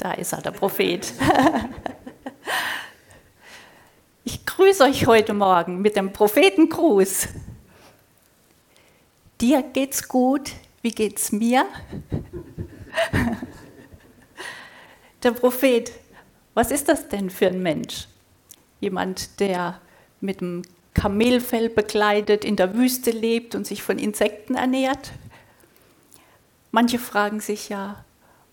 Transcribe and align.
Da 0.00 0.12
ist 0.12 0.32
er, 0.32 0.42
der 0.42 0.50
Prophet. 0.50 1.12
Ich 4.22 4.44
grüße 4.44 4.84
euch 4.84 5.06
heute 5.06 5.32
Morgen 5.32 5.80
mit 5.80 5.96
dem 5.96 6.12
Prophetengruß. 6.12 7.28
Dir 9.40 9.62
geht's 9.62 10.06
gut, 10.06 10.52
wie 10.82 10.90
geht's 10.90 11.32
mir? 11.32 11.64
Der 15.22 15.32
Prophet, 15.32 15.90
was 16.52 16.70
ist 16.70 16.88
das 16.88 17.08
denn 17.08 17.30
für 17.30 17.46
ein 17.46 17.62
Mensch? 17.62 18.08
Jemand, 18.78 19.40
der 19.40 19.80
mit 20.20 20.42
dem 20.42 20.62
Kamelfell 20.92 21.70
bekleidet 21.70 22.44
in 22.44 22.56
der 22.56 22.74
Wüste 22.74 23.10
lebt 23.10 23.54
und 23.54 23.66
sich 23.66 23.82
von 23.82 23.98
Insekten 23.98 24.54
ernährt? 24.54 25.12
Manche 26.70 26.98
fragen 26.98 27.40
sich 27.40 27.70
ja, 27.70 28.04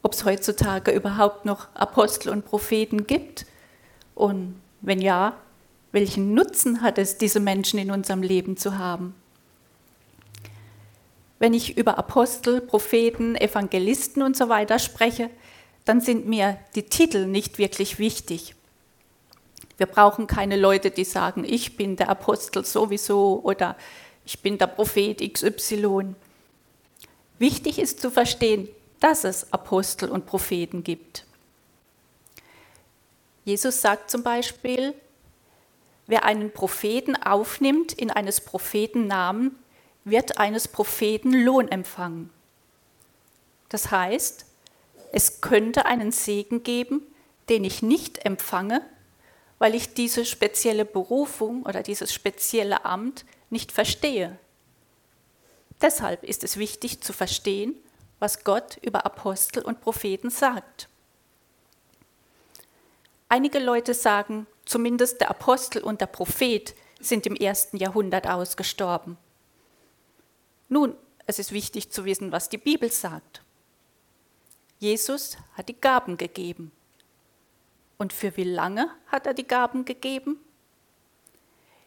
ob 0.04 0.14
es 0.14 0.26
heutzutage 0.26 0.92
überhaupt 0.92 1.46
noch 1.46 1.68
Apostel 1.74 2.30
und 2.30 2.46
Propheten 2.46 3.08
gibt. 3.08 3.46
Und 4.16 4.60
wenn 4.82 5.02
ja, 5.02 5.38
welchen 5.92 6.34
Nutzen 6.34 6.82
hat 6.82 6.98
es, 6.98 7.18
diese 7.18 7.40
Menschen 7.40 7.80
in 7.80 7.92
unserem 7.92 8.22
Leben 8.22 8.58
zu 8.58 8.78
haben? 8.78 9.16
Wenn 11.40 11.54
ich 11.54 11.78
über 11.78 11.98
Apostel, 11.98 12.62
Propheten, 12.62 13.36
Evangelisten 13.36 14.24
und 14.24 14.36
so 14.36 14.50
weiter 14.50 14.80
spreche, 14.80 15.30
dann 15.86 16.02
sind 16.02 16.27
mir 16.27 16.58
die 16.76 16.84
Titel 16.84 17.26
nicht 17.26 17.60
wirklich 17.60 18.00
wichtig. 18.00 18.55
Wir 19.77 19.86
brauchen 19.86 20.26
keine 20.26 20.58
Leute, 20.58 20.90
die 20.90 21.04
sagen, 21.04 21.46
ich 21.48 21.77
bin 21.77 21.96
der 21.96 22.10
Apostel 22.10 22.66
sowieso 22.66 23.40
oder 23.44 23.77
ich 24.26 24.41
bin 24.41 24.58
der 24.58 24.68
Prophet 24.68 25.22
XY. 25.34 26.16
Wichtig 27.40 27.80
ist 27.80 28.02
zu 28.02 28.10
verstehen, 28.10 28.68
dass 29.00 29.24
es 29.24 29.52
Apostel 29.54 30.10
und 30.10 30.26
Propheten 30.26 30.84
gibt. 30.84 31.26
Jesus 33.46 33.82
sagt 33.82 34.10
zum 34.10 34.24
Beispiel, 34.24 34.94
Wer 36.08 36.24
einen 36.24 36.52
Propheten 36.52 37.21
aufnimmt 37.21 37.91
in 37.91 38.10
eines 38.10 38.40
Propheten 38.40 39.08
Namen, 39.08 39.60
wird 40.05 40.38
eines 40.38 40.70
Propheten 40.70 41.34
Lohn 41.34 41.68
empfangen. 41.68 42.30
Das 43.68 43.91
heißt, 43.91 44.46
es 45.12 45.41
könnte 45.41 45.86
einen 45.86 46.14
Segen 46.14 46.64
geben, 46.64 47.02
den 47.49 47.66
ich 47.66 47.82
nicht 47.82 48.26
empfange, 48.26 48.82
weil 49.60 49.76
ich 49.76 49.93
diese 49.93 50.24
spezielle 50.26 50.86
Berufung 50.86 51.64
oder 51.64 51.84
dieses 51.84 52.14
spezielle 52.14 52.86
Amt 52.86 53.26
nicht 53.49 53.74
verstehe. 53.74 54.38
Deshalb 55.82 56.24
ist 56.24 56.43
es 56.46 56.55
wichtig 56.55 57.02
zu 57.02 57.12
verstehen, 57.12 57.76
was 58.20 58.43
Gott 58.43 58.77
über 58.82 59.05
Apostel 59.05 59.63
und 59.63 59.82
Propheten 59.82 60.29
sagt. 60.29 60.90
Einige 63.29 63.59
Leute 63.59 63.93
sagen, 63.93 64.47
zumindest 64.66 65.22
der 65.22 65.29
Apostel 65.29 65.84
und 65.84 66.01
der 66.01 66.07
Prophet 66.07 66.74
sind 67.00 67.25
im 67.25 67.35
ersten 67.35 67.78
Jahrhundert 67.78 68.28
ausgestorben. 68.28 69.18
Nun, 70.69 70.96
es 71.25 71.40
ist 71.40 71.51
wichtig 71.51 71.91
zu 71.91 72.06
wissen, 72.06 72.31
was 72.31 72.50
die 72.50 72.57
Bibel 72.57 72.91
sagt. 72.91 73.41
Jesus 74.79 75.38
hat 75.53 75.69
die 75.69 75.79
Gaben 75.79 76.18
gegeben. 76.18 76.72
Und 77.97 78.13
für 78.13 78.38
wie 78.38 78.44
lange 78.44 78.90
hat 79.07 79.25
er 79.25 79.34
die 79.34 79.47
Gaben 79.47 79.85
gegeben? 79.85 80.40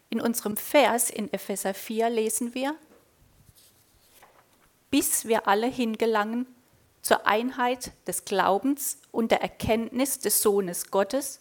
In 0.09 0.20
unserem 0.20 0.56
Vers 0.56 1.09
in 1.09 1.33
Epheser 1.33 1.72
4 1.72 2.11
lesen 2.11 2.55
wir, 2.55 2.75
bis 4.91 5.27
wir 5.27 5.47
alle 5.49 5.67
hingelangen 5.67 6.47
zur 7.03 7.27
Einheit 7.27 7.93
des 8.07 8.25
Glaubens 8.25 8.99
und 9.11 9.31
der 9.31 9.43
Erkenntnis 9.43 10.19
des 10.19 10.43
Sohnes 10.43 10.91
Gottes, 10.91 11.39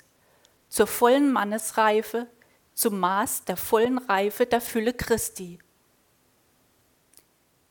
zur 0.69 0.88
vollen 0.88 1.31
Mannesreife, 1.31 2.27
zum 2.73 2.99
Maß 2.99 3.45
der 3.45 3.58
vollen 3.58 3.98
Reife 3.98 4.45
der 4.45 4.61
Fülle 4.61 4.93
Christi. 4.93 5.59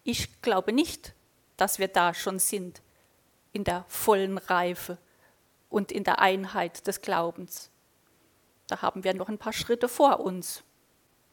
Ich 0.04 0.42
glaube 0.42 0.72
nicht, 0.72 1.14
dass 1.56 1.78
wir 1.78 1.88
da 1.88 2.12
schon 2.12 2.38
sind, 2.38 2.82
in 3.52 3.64
der 3.64 3.84
vollen 3.88 4.38
Reife 4.38 4.98
und 5.70 5.92
in 5.92 6.04
der 6.04 6.18
Einheit 6.18 6.86
des 6.86 7.00
Glaubens. 7.00 7.70
Da 8.66 8.82
haben 8.82 9.04
wir 9.04 9.14
noch 9.14 9.28
ein 9.28 9.38
paar 9.38 9.52
Schritte 9.52 9.88
vor 9.88 10.20
uns. 10.20 10.62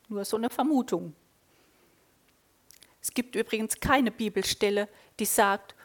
Nur 0.08 0.24
so 0.24 0.38
eine 0.38 0.50
Vermutung. 0.50 1.16
Es 3.06 3.14
gibt 3.14 3.36
übrigens 3.36 3.80
keine 3.80 4.10
Bibelstelle, 4.10 4.90
die 5.20 5.26
sagt, 5.26 5.76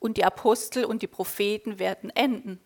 und 0.00 0.16
die 0.16 0.24
Apostel 0.24 0.84
und 0.84 1.02
die 1.02 1.06
Propheten 1.06 1.78
werden 1.78 2.10
enden 2.10 2.58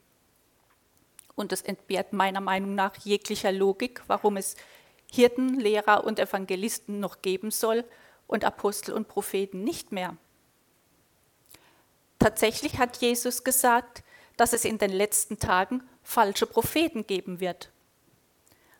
und 1.35 1.53
es 1.53 1.61
entbehrt 1.61 2.15
meiner 2.15 2.41
Meinung 2.41 2.75
nach 2.75 2.97
jeglicher 2.97 3.53
Logik, 3.53 4.01
warum 4.07 4.39
es 4.39 4.57
Hirten, 5.13 5.61
Lehrer 5.61 6.05
und 6.05 6.19
Evangelisten 6.19 7.01
noch 7.01 7.21
geben 7.21 7.51
soll 7.51 7.85
und 8.27 8.47
Apostel 8.47 8.95
und 8.95 9.09
Propheten 9.09 9.63
nicht 9.63 9.93
mehr. 9.93 10.17
Tatsächlich 12.19 12.79
hat 12.79 12.97
Jesus 12.97 13.45
gesagt, 13.45 14.03
dass 14.39 14.55
es 14.55 14.65
in 14.65 14.79
den 14.79 14.91
letzten 14.91 15.39
Tagen 15.39 15.87
falsche 16.03 16.47
Propheten 16.47 17.07
geben 17.07 17.41
wird. 17.41 17.71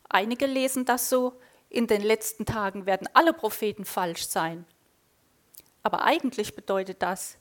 Einige 0.09 0.47
lesen 0.47 0.87
das 0.87 1.11
so, 1.11 1.39
in 1.69 1.87
den 1.87 2.01
letzten 2.01 2.47
Tagen 2.47 2.87
werden 2.87 3.11
alle 3.13 3.35
Propheten 3.35 3.85
falsch 3.85 4.27
sein. 4.27 4.65
Aber 5.89 6.03
eigentlich 6.03 6.55
bedeutet 6.55 7.01
das, 7.01 7.39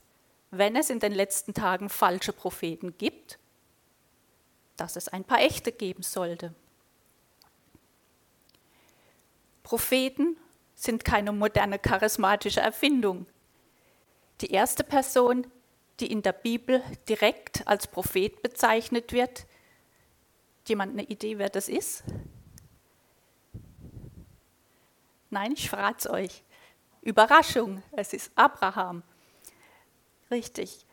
wenn 0.52 0.78
es 0.78 0.90
in 0.90 1.02
den 1.02 1.12
letzten 1.12 1.54
Tagen 1.54 1.90
falsche 1.90 2.32
Propheten 2.32 2.98
gibt, 2.98 3.40
dass 4.78 4.96
es 4.96 5.10
ein 5.10 5.26
paar 5.26 5.42
echte 5.42 5.74
geben 5.74 6.02
sollte. 6.02 6.56
Propheten 9.64 10.38
sind 10.76 11.04
keine 11.04 11.34
moderne 11.34 11.78
charismatische 11.78 12.62
Erfindung. 12.62 13.26
Die 14.40 14.52
erste 14.52 14.86
Person, 14.86 15.46
die 16.00 16.10
in 16.10 16.22
der 16.22 16.32
Bibel 16.32 16.82
direkt 17.10 17.68
als 17.68 17.86
Prophet 17.86 18.42
bezeichnet 18.42 19.12
wird, 19.12 19.46
jemand 20.70 20.94
eine 20.94 21.04
Idee, 21.04 21.38
wer 21.38 21.50
das 21.50 21.68
ist? 21.68 22.06
Nein, 25.32 25.52
ich 25.52 25.70
verrate 25.70 25.98
es 26.00 26.10
euch. 26.10 26.44
Überraschung, 27.08 27.82
es 27.94 28.12
ist 28.12 28.32
Abraham. 28.36 29.02
Richtig. 30.30 30.86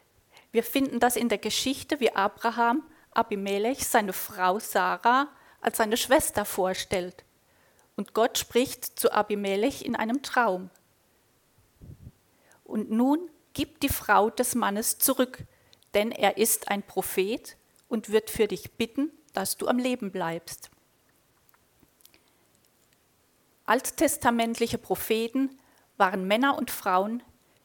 Wir 0.52 0.62
finden 0.62 1.00
das 1.00 1.16
in 1.16 1.28
der 1.28 1.38
Geschichte, 1.38 1.98
wie 1.98 2.14
Abraham 2.14 2.84
Abimelech 3.10 3.84
seine 3.84 4.12
Frau 4.12 4.60
Sarah 4.60 5.26
als 5.60 5.78
seine 5.78 5.96
Schwester 5.96 6.44
vorstellt. 6.44 7.24
Und 7.96 8.14
Gott 8.14 8.38
spricht 8.38 8.96
zu 8.96 9.12
Abimelech 9.12 9.84
in 9.84 9.96
einem 9.96 10.22
Traum. 10.22 10.70
Und 12.62 12.92
nun 12.92 13.28
gib 13.52 13.80
die 13.80 13.88
Frau 13.88 14.30
des 14.30 14.54
Mannes 14.54 14.98
zurück, 14.98 15.38
denn 15.94 16.12
er 16.12 16.36
ist 16.36 16.68
ein 16.68 16.84
Prophet 16.84 17.56
und 17.88 18.10
wird 18.10 18.30
für 18.30 18.46
dich 18.46 18.70
bitten, 18.74 19.10
dass 19.32 19.56
du 19.56 19.66
am 19.66 19.78
Leben 19.78 20.12
bleibst. 20.12 20.70
Alttestamentliche 23.66 24.78
Propheten 24.78 25.58
waren 25.96 26.26
Männer 26.26 26.56
und 26.58 26.70
Frauen, 26.70 27.22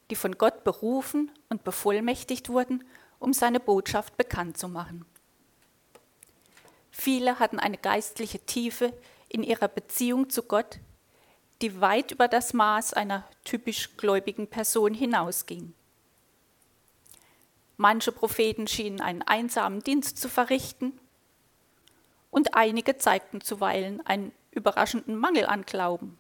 die 0.10 0.16
von 0.16 0.38
Gott 0.38 0.64
berufen 0.64 1.32
und 1.50 1.64
bevollmächtigt 1.64 2.50
wurden, 2.50 2.84
um 3.20 3.34
seine 3.34 3.60
Botschaft 3.60 4.18
bekannt 4.18 4.58
zu 4.58 4.68
machen. 4.68 5.06
Viele 6.92 7.40
hatten 7.40 7.60
eine 7.60 7.78
geistliche 7.78 8.40
Tiefe 8.40 8.94
in 9.30 9.44
ihrer 9.44 9.68
Beziehung 9.68 10.30
zu 10.30 10.44
Gott, 10.44 10.80
die 11.62 11.82
weit 11.82 12.12
über 12.12 12.28
das 12.28 12.54
Maß 12.54 12.94
einer 12.94 13.26
typisch 13.44 13.96
gläubigen 13.98 14.48
Person 14.48 14.94
hinausging. 14.94 15.74
Manche 17.78 18.12
Propheten 18.12 18.68
schienen 18.68 19.02
einen 19.02 19.22
einsamen 19.22 19.82
Dienst 19.82 20.18
zu 20.18 20.28
verrichten 20.28 21.00
und 22.32 22.56
einige 22.56 22.98
zeigten 22.98 23.42
zuweilen 23.42 24.06
einen 24.06 24.34
überraschenden 24.52 25.18
Mangel 25.18 25.46
an 25.46 25.64
Glauben. 25.64 26.18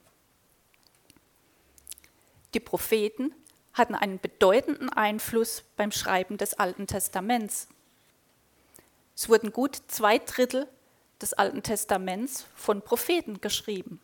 Die 2.54 2.60
Propheten 2.60 3.34
hatten 3.74 3.96
einen 3.96 4.20
bedeutenden 4.20 4.90
Einfluss 4.90 5.64
beim 5.78 5.92
Schreiben 5.92 6.38
des 6.38 6.56
Alten 6.56 6.88
Testaments. 6.88 7.68
Es 9.16 9.30
wurden 9.30 9.52
gut 9.52 9.82
zwei 9.88 10.18
Drittel 10.18 10.68
des 11.22 11.34
Alten 11.34 11.64
Testaments 11.64 12.46
von 12.56 12.82
Propheten 12.82 13.42
geschrieben. 13.42 14.02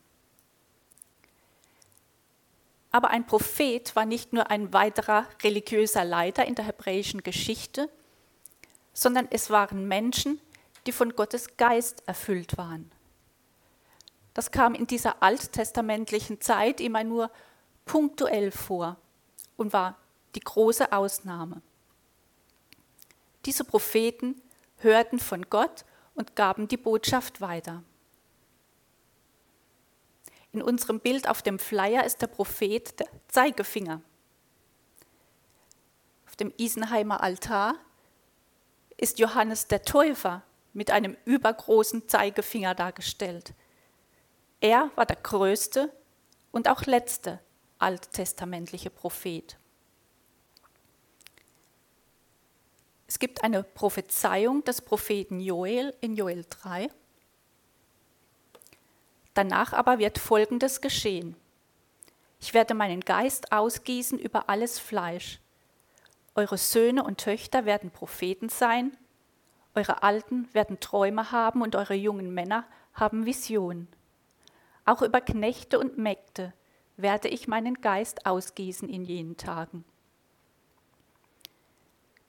Aber 2.92 3.10
ein 3.10 3.26
Prophet 3.26 3.96
war 3.96 4.06
nicht 4.06 4.32
nur 4.32 4.50
ein 4.52 4.72
weiterer 4.72 5.28
religiöser 5.44 6.06
Leiter 6.06 6.46
in 6.46 6.56
der 6.56 6.66
hebräischen 6.66 7.24
Geschichte, 7.24 7.90
sondern 8.94 9.28
es 9.32 9.50
waren 9.50 9.88
Menschen, 9.88 10.40
die 10.86 10.92
von 10.92 11.16
Gottes 11.16 11.58
Geist 11.58 12.04
erfüllt 12.06 12.58
waren. 12.58 12.92
Das 14.34 14.52
kam 14.52 14.76
in 14.76 14.88
dieser 14.88 15.22
alttestamentlichen 15.24 16.40
Zeit 16.42 16.80
immer 16.80 17.04
nur 17.04 17.32
punktuell 17.86 18.52
vor 18.52 18.98
und 19.58 19.74
war 19.74 19.98
die 20.36 20.40
große 20.42 20.92
Ausnahme. 20.92 21.62
Diese 23.46 23.64
Propheten 23.64 24.42
hörten 24.78 25.20
von 25.20 25.50
Gott 25.50 25.86
und 26.16 26.36
gaben 26.36 26.68
die 26.68 26.78
Botschaft 26.78 27.42
weiter. 27.42 27.84
In 30.52 30.62
unserem 30.62 31.00
Bild 31.00 31.30
auf 31.30 31.42
dem 31.42 31.60
Flyer 31.60 32.06
ist 32.06 32.22
der 32.22 32.28
Prophet 32.28 33.00
der 33.00 33.08
Zeigefinger. 33.28 34.02
Auf 36.28 36.36
dem 36.36 36.54
Isenheimer 36.58 37.22
Altar 37.22 37.76
ist 38.98 39.20
Johannes 39.20 39.68
der 39.68 39.84
Täufer 39.84 40.44
mit 40.74 40.92
einem 40.92 41.18
übergroßen 41.26 42.08
Zeigefinger 42.08 42.74
dargestellt. 42.74 43.54
Er 44.62 44.90
war 44.96 45.06
der 45.06 45.18
größte 45.18 45.92
und 46.52 46.70
auch 46.70 46.84
letzte 46.84 47.40
alttestamentliche 47.86 48.90
Prophet. 48.90 49.58
Es 53.08 53.20
gibt 53.20 53.44
eine 53.44 53.64
Prophezeiung 53.64 54.64
des 54.64 54.82
Propheten 54.82 55.40
Joel 55.40 55.96
in 56.02 56.16
Joel 56.16 56.46
3. 56.50 56.90
Danach 59.36 59.72
aber 59.74 60.00
wird 60.00 60.18
Folgendes 60.18 60.82
geschehen. 60.82 61.36
Ich 62.40 62.56
werde 62.56 62.74
meinen 62.74 63.02
Geist 63.02 63.52
ausgießen 63.52 64.18
über 64.18 64.50
alles 64.50 64.80
Fleisch. 64.80 65.40
Eure 66.34 66.58
Söhne 66.58 67.04
und 67.04 67.20
Töchter 67.20 67.66
werden 67.66 67.92
Propheten 67.92 68.50
sein, 68.50 68.98
eure 69.76 70.02
Alten 70.02 70.52
werden 70.54 70.80
Träume 70.80 71.32
haben 71.32 71.62
und 71.62 71.76
eure 71.76 71.94
jungen 71.94 72.34
Männer 72.34 72.66
haben 72.96 73.28
Visionen. 73.28 73.88
Auch 74.86 75.04
über 75.04 75.22
Knechte 75.22 75.78
und 75.78 76.00
Mägde 76.00 76.52
werde 76.98 77.28
ich 77.28 77.48
meinen 77.48 77.82
Geist 77.82 78.26
ausgießen 78.26 78.90
in 78.90 79.04
jenen 79.04 79.38
Tagen. 79.38 79.84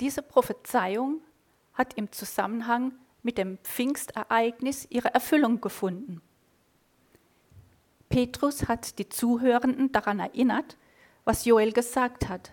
Diese 0.01 0.23
Prophezeiung 0.23 1.21
hat 1.75 1.95
im 1.95 2.13
Zusammenhang 2.13 2.93
mit 3.23 3.39
dem 3.39 3.59
Pfingstereignis 3.59 4.87
ihre 4.91 5.13
Erfüllung 5.15 5.61
gefunden. 5.61 6.21
Petrus 8.09 8.69
hat 8.69 8.99
die 8.99 9.09
Zuhörenden 9.09 9.93
daran 9.93 10.21
erinnert, 10.21 10.77
was 11.25 11.45
Joel 11.45 11.73
gesagt 11.73 12.29
hat. 12.29 12.53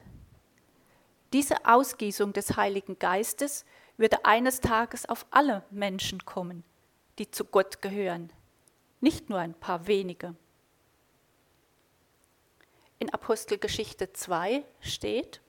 Diese 1.31 1.65
Ausgießung 1.65 2.33
des 2.33 2.57
Heiligen 2.57 2.97
Geistes 2.97 3.65
würde 3.97 4.25
eines 4.25 4.61
Tages 4.61 5.07
auf 5.07 5.25
alle 5.31 5.63
Menschen 5.69 6.25
kommen, 6.25 6.63
die 7.19 7.29
zu 7.29 7.45
Gott 7.45 7.81
gehören, 7.81 8.31
nicht 9.01 9.29
nur 9.29 9.39
ein 9.39 9.53
paar 9.53 9.87
wenige. 9.87 10.35
In 13.03 13.09
Apostelgeschichte 13.09 14.13
2 14.13 14.63
steht, 14.79 15.41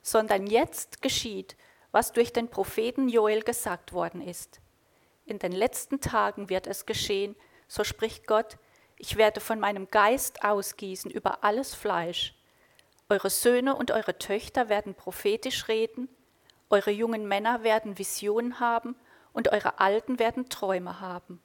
sondern 0.00 0.46
jetzt 0.46 1.02
geschieht, 1.02 1.54
was 1.92 2.14
durch 2.14 2.32
den 2.32 2.48
Propheten 2.48 3.10
Joel 3.10 3.42
gesagt 3.42 3.92
worden 3.92 4.22
ist. 4.22 4.62
In 5.26 5.38
den 5.38 5.52
letzten 5.52 6.00
Tagen 6.00 6.48
wird 6.48 6.66
es 6.66 6.86
geschehen, 6.86 7.36
so 7.68 7.84
spricht 7.84 8.26
Gott, 8.26 8.56
ich 8.96 9.18
werde 9.18 9.42
von 9.42 9.60
meinem 9.60 9.90
Geist 9.90 10.42
ausgießen 10.42 11.10
über 11.10 11.44
alles 11.44 11.74
Fleisch. 11.74 12.34
Eure 13.10 13.28
Söhne 13.28 13.76
und 13.76 13.90
eure 13.90 14.16
Töchter 14.18 14.70
werden 14.70 14.94
prophetisch 14.94 15.68
reden, 15.68 16.08
eure 16.70 16.92
jungen 16.92 17.28
Männer 17.28 17.62
werden 17.62 17.98
Visionen 17.98 18.58
haben 18.58 18.96
und 19.34 19.52
eure 19.52 19.80
Alten 19.80 20.18
werden 20.18 20.48
Träume 20.48 20.98
haben. 21.00 21.42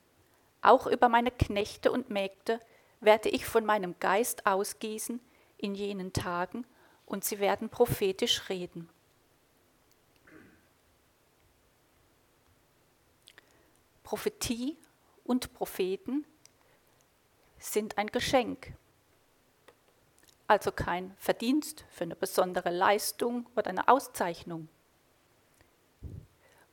Auch 0.62 0.88
über 0.88 1.10
meine 1.10 1.30
Knechte 1.30 1.92
und 1.92 2.10
Mägde 2.10 2.62
werde 3.02 3.28
ich 3.28 3.46
von 3.46 3.66
meinem 3.66 4.00
Geist 4.00 4.46
ausgießen 4.46 5.20
in 5.62 5.76
jenen 5.76 6.14
Tagen, 6.14 6.66
und 7.06 7.26
sie 7.26 7.40
werden 7.40 7.70
prophetisch 7.70 8.50
reden. 8.50 8.90
Prophetie 14.04 14.78
und 15.24 15.54
Propheten 15.54 16.26
sind 17.60 17.98
ein 17.98 18.08
Geschenk, 18.08 18.74
also 20.48 20.72
kein 20.72 21.16
Verdienst 21.18 21.86
für 21.90 22.04
eine 22.04 22.16
besondere 22.16 22.72
Leistung 22.72 23.48
oder 23.56 23.70
eine 23.70 23.88
Auszeichnung. 23.88 24.68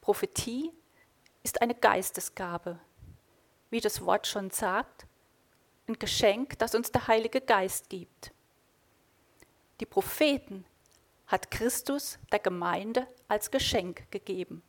Prophetie 0.01 0.73
ist 1.43 1.63
eine 1.63 1.75
Geistesgabe, 1.75 2.81
wie 3.71 3.81
das 3.81 4.05
Wort 4.05 4.27
schon 4.27 4.51
sagt, 4.51 5.07
ein 5.87 5.99
Geschenk, 5.99 6.59
das 6.59 6.75
uns 6.75 6.91
der 6.91 7.07
Heilige 7.07 7.41
Geist 7.41 7.89
gibt. 7.89 8.33
Die 9.81 9.87
Propheten 9.87 10.65
hat 11.27 11.51
Christus 11.51 12.19
der 12.33 12.39
Gemeinde 12.39 13.07
als 13.29 13.51
Geschenk 13.51 14.11
gegeben. 14.11 14.63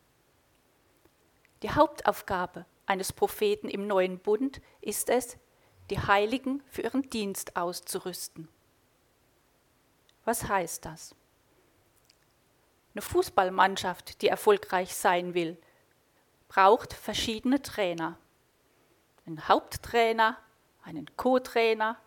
Die 1.63 1.71
Hauptaufgabe 1.71 2.65
eines 2.85 3.11
Propheten 3.11 3.69
im 3.69 3.87
neuen 3.87 4.19
Bund 4.19 4.61
ist 4.81 5.09
es, 5.09 5.37
die 5.89 5.99
Heiligen 5.99 6.61
für 6.67 6.83
ihren 6.83 7.09
Dienst 7.09 7.55
auszurüsten. 7.55 8.47
Was 10.25 10.47
heißt 10.47 10.85
das? 10.85 11.15
Eine 12.93 13.01
Fußballmannschaft, 13.01 14.21
die 14.21 14.27
erfolgreich 14.27 14.93
sein 14.95 15.33
will, 15.33 15.57
braucht 16.47 16.93
verschiedene 16.93 17.61
Trainer. 17.61 18.17
Einen 19.25 19.47
Haupttrainer, 19.47 20.37
einen 20.83 21.05
Co-Trainer, 21.15 21.97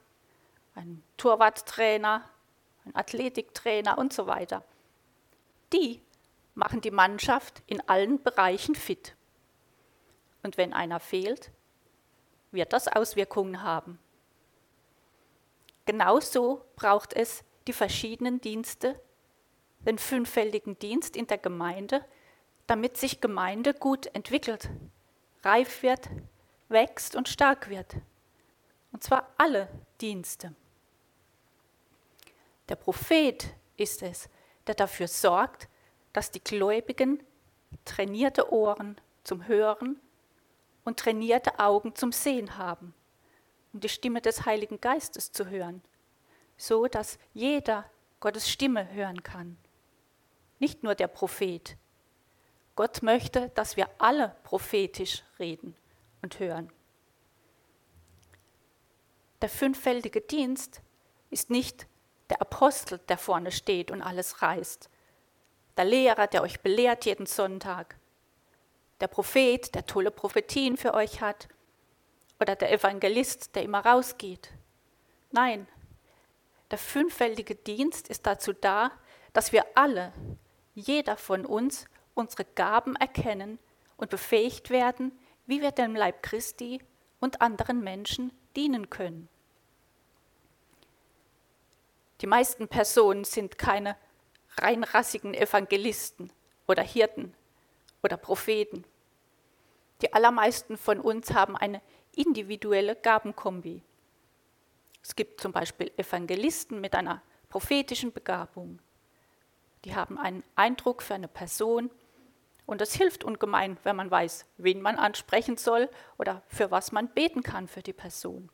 einen 0.74 1.02
Torwarttrainer, 1.16 2.28
einen 2.84 2.94
Athletiktrainer 2.94 3.98
und 3.98 4.12
so 4.12 4.26
weiter. 4.26 4.64
Die 5.72 6.00
machen 6.54 6.80
die 6.80 6.90
Mannschaft 6.90 7.62
in 7.66 7.80
allen 7.88 8.22
Bereichen 8.22 8.74
fit. 8.74 9.14
Und 10.42 10.56
wenn 10.56 10.72
einer 10.72 11.00
fehlt, 11.00 11.50
wird 12.50 12.72
das 12.72 12.88
Auswirkungen 12.88 13.62
haben. 13.62 13.98
Genauso 15.84 16.64
braucht 16.76 17.12
es 17.12 17.44
die 17.66 17.72
verschiedenen 17.72 18.40
Dienste, 18.40 19.00
den 19.86 19.98
fünffältigen 19.98 20.78
Dienst 20.78 21.16
in 21.16 21.26
der 21.26 21.38
Gemeinde, 21.38 22.04
damit 22.66 22.96
sich 22.96 23.20
Gemeinde 23.20 23.74
gut 23.74 24.06
entwickelt, 24.14 24.68
reif 25.42 25.82
wird, 25.82 26.08
wächst 26.68 27.16
und 27.16 27.28
stark 27.28 27.68
wird. 27.68 27.96
Und 28.92 29.02
zwar 29.02 29.32
alle 29.38 29.68
Dienste. 30.00 30.54
Der 32.72 32.76
Prophet 32.76 33.54
ist 33.76 34.02
es, 34.02 34.30
der 34.66 34.74
dafür 34.74 35.06
sorgt, 35.06 35.68
dass 36.14 36.30
die 36.30 36.42
Gläubigen 36.42 37.22
trainierte 37.84 38.50
Ohren 38.50 38.98
zum 39.24 39.46
Hören 39.46 40.00
und 40.82 40.98
trainierte 40.98 41.58
Augen 41.58 41.94
zum 41.94 42.12
Sehen 42.12 42.56
haben, 42.56 42.94
um 43.74 43.80
die 43.80 43.90
Stimme 43.90 44.22
des 44.22 44.46
Heiligen 44.46 44.80
Geistes 44.80 45.32
zu 45.32 45.50
hören, 45.50 45.82
so 46.56 46.86
dass 46.86 47.18
jeder 47.34 47.84
Gottes 48.20 48.48
Stimme 48.48 48.90
hören 48.90 49.22
kann. 49.22 49.58
Nicht 50.58 50.82
nur 50.82 50.94
der 50.94 51.08
Prophet. 51.08 51.76
Gott 52.74 53.02
möchte, 53.02 53.50
dass 53.50 53.76
wir 53.76 53.90
alle 53.98 54.34
prophetisch 54.44 55.24
reden 55.38 55.76
und 56.22 56.40
hören. 56.40 56.72
Der 59.42 59.50
fünffältige 59.50 60.22
Dienst 60.22 60.80
ist 61.28 61.50
nicht 61.50 61.86
der 62.32 62.40
Apostel, 62.40 62.98
der 63.10 63.18
vorne 63.18 63.52
steht 63.52 63.90
und 63.90 64.00
alles 64.00 64.40
reißt, 64.40 64.88
der 65.76 65.84
Lehrer, 65.84 66.26
der 66.26 66.40
euch 66.42 66.60
belehrt 66.60 67.04
jeden 67.04 67.26
Sonntag, 67.26 67.98
der 69.00 69.08
Prophet, 69.08 69.74
der 69.74 69.84
tolle 69.84 70.10
Prophetien 70.10 70.78
für 70.78 70.94
euch 70.94 71.20
hat, 71.20 71.48
oder 72.40 72.56
der 72.56 72.72
Evangelist, 72.72 73.54
der 73.54 73.64
immer 73.64 73.84
rausgeht. 73.84 74.50
Nein, 75.30 75.68
der 76.70 76.78
fünffältige 76.78 77.54
Dienst 77.54 78.08
ist 78.08 78.26
dazu 78.26 78.54
da, 78.54 78.92
dass 79.34 79.52
wir 79.52 79.66
alle, 79.74 80.14
jeder 80.74 81.18
von 81.18 81.44
uns, 81.44 81.84
unsere 82.14 82.46
Gaben 82.46 82.96
erkennen 82.96 83.58
und 83.98 84.08
befähigt 84.08 84.70
werden, 84.70 85.12
wie 85.44 85.60
wir 85.60 85.70
dem 85.70 85.94
Leib 85.94 86.22
Christi 86.22 86.80
und 87.20 87.42
anderen 87.42 87.84
Menschen 87.84 88.32
dienen 88.56 88.88
können. 88.88 89.28
Die 92.22 92.28
meisten 92.28 92.68
Personen 92.68 93.24
sind 93.24 93.58
keine 93.58 93.96
reinrassigen 94.56 95.34
Evangelisten 95.34 96.32
oder 96.68 96.82
Hirten 96.82 97.34
oder 98.00 98.16
Propheten. 98.16 98.84
Die 100.00 100.12
allermeisten 100.12 100.76
von 100.76 101.00
uns 101.00 101.34
haben 101.34 101.56
eine 101.56 101.82
individuelle 102.14 102.94
Gabenkombi. 102.94 103.82
Es 105.02 105.16
gibt 105.16 105.40
zum 105.40 105.50
Beispiel 105.50 105.90
Evangelisten 105.96 106.80
mit 106.80 106.94
einer 106.94 107.22
prophetischen 107.48 108.12
Begabung. 108.12 108.78
Die 109.84 109.96
haben 109.96 110.16
einen 110.16 110.44
Eindruck 110.54 111.02
für 111.02 111.14
eine 111.14 111.26
Person 111.26 111.90
und 112.66 112.80
es 112.80 112.94
hilft 112.94 113.24
ungemein, 113.24 113.78
wenn 113.82 113.96
man 113.96 114.12
weiß, 114.12 114.46
wen 114.58 114.80
man 114.80 114.96
ansprechen 114.96 115.56
soll 115.56 115.90
oder 116.18 116.42
für 116.46 116.70
was 116.70 116.92
man 116.92 117.08
beten 117.08 117.42
kann 117.42 117.66
für 117.66 117.82
die 117.82 117.92
Person. 117.92 118.48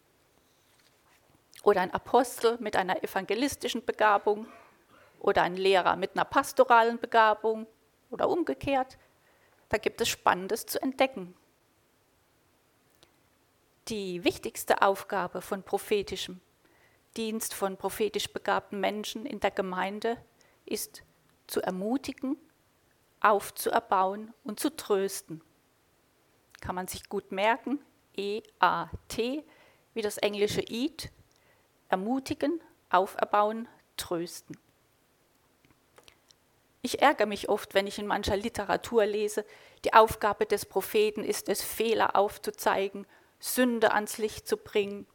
Oder 1.62 1.80
ein 1.80 1.92
Apostel 1.92 2.56
mit 2.60 2.76
einer 2.76 3.02
evangelistischen 3.02 3.84
Begabung 3.84 4.46
oder 5.18 5.42
ein 5.42 5.56
Lehrer 5.56 5.96
mit 5.96 6.12
einer 6.14 6.24
pastoralen 6.24 6.98
Begabung 6.98 7.66
oder 8.10 8.28
umgekehrt. 8.28 8.98
da 9.68 9.76
gibt 9.76 10.00
es 10.00 10.08
Spannendes 10.08 10.64
zu 10.64 10.80
entdecken. 10.80 11.34
Die 13.88 14.24
wichtigste 14.24 14.80
Aufgabe 14.82 15.42
von 15.42 15.62
prophetischem 15.62 16.40
Dienst 17.16 17.54
von 17.54 17.76
prophetisch 17.76 18.32
begabten 18.32 18.80
Menschen 18.80 19.26
in 19.26 19.40
der 19.40 19.50
Gemeinde 19.50 20.18
ist 20.64 21.02
zu 21.46 21.60
ermutigen, 21.60 22.36
aufzuerbauen 23.20 24.32
und 24.44 24.60
zu 24.60 24.74
trösten. 24.76 25.42
Kann 26.60 26.74
man 26.74 26.86
sich 26.86 27.08
gut 27.08 27.32
merken, 27.32 27.80
E-A-T, 28.16 29.44
wie 29.94 30.02
das 30.02 30.18
englische 30.18 30.60
Eat, 30.60 31.10
ermutigen, 31.88 32.60
auferbauen, 32.90 33.68
trösten. 33.96 34.58
Ich 36.82 37.02
ärgere 37.02 37.26
mich 37.26 37.48
oft, 37.48 37.74
wenn 37.74 37.86
ich 37.86 37.98
in 37.98 38.06
mancher 38.06 38.36
Literatur 38.36 39.04
lese, 39.04 39.44
die 39.84 39.94
Aufgabe 39.94 40.46
des 40.46 40.64
Propheten 40.64 41.24
ist 41.24 41.48
es, 41.48 41.62
Fehler 41.62 42.16
aufzuzeigen, 42.16 43.06
Sünde 43.40 43.92
ans 43.92 44.18
Licht 44.18 44.48
zu 44.48 44.56
bringen. 44.56 45.06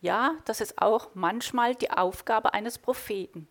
Ja, 0.00 0.34
das 0.44 0.60
ist 0.60 0.80
auch 0.80 1.10
manchmal 1.14 1.74
die 1.74 1.90
Aufgabe 1.90 2.54
eines 2.54 2.78
Propheten. 2.78 3.48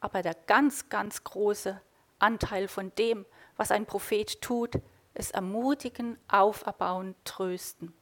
Aber 0.00 0.22
der 0.22 0.34
ganz, 0.34 0.88
ganz 0.88 1.24
große 1.24 1.80
Anteil 2.18 2.68
von 2.68 2.94
dem, 2.96 3.24
was 3.56 3.70
ein 3.70 3.86
Prophet 3.86 4.40
tut, 4.40 4.74
ist 5.14 5.34
ermutigen, 5.34 6.18
auferbauen, 6.28 7.14
trösten. 7.24 7.94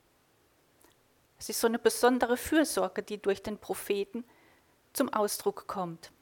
Es 1.40 1.48
ist 1.48 1.60
so 1.60 1.66
eine 1.66 1.78
besondere 1.78 2.36
Fürsorge, 2.36 3.02
die 3.02 3.16
durch 3.16 3.42
den 3.42 3.56
Propheten 3.56 4.24
zum 4.92 5.08
Ausdruck 5.08 5.66
kommt. 5.66 6.12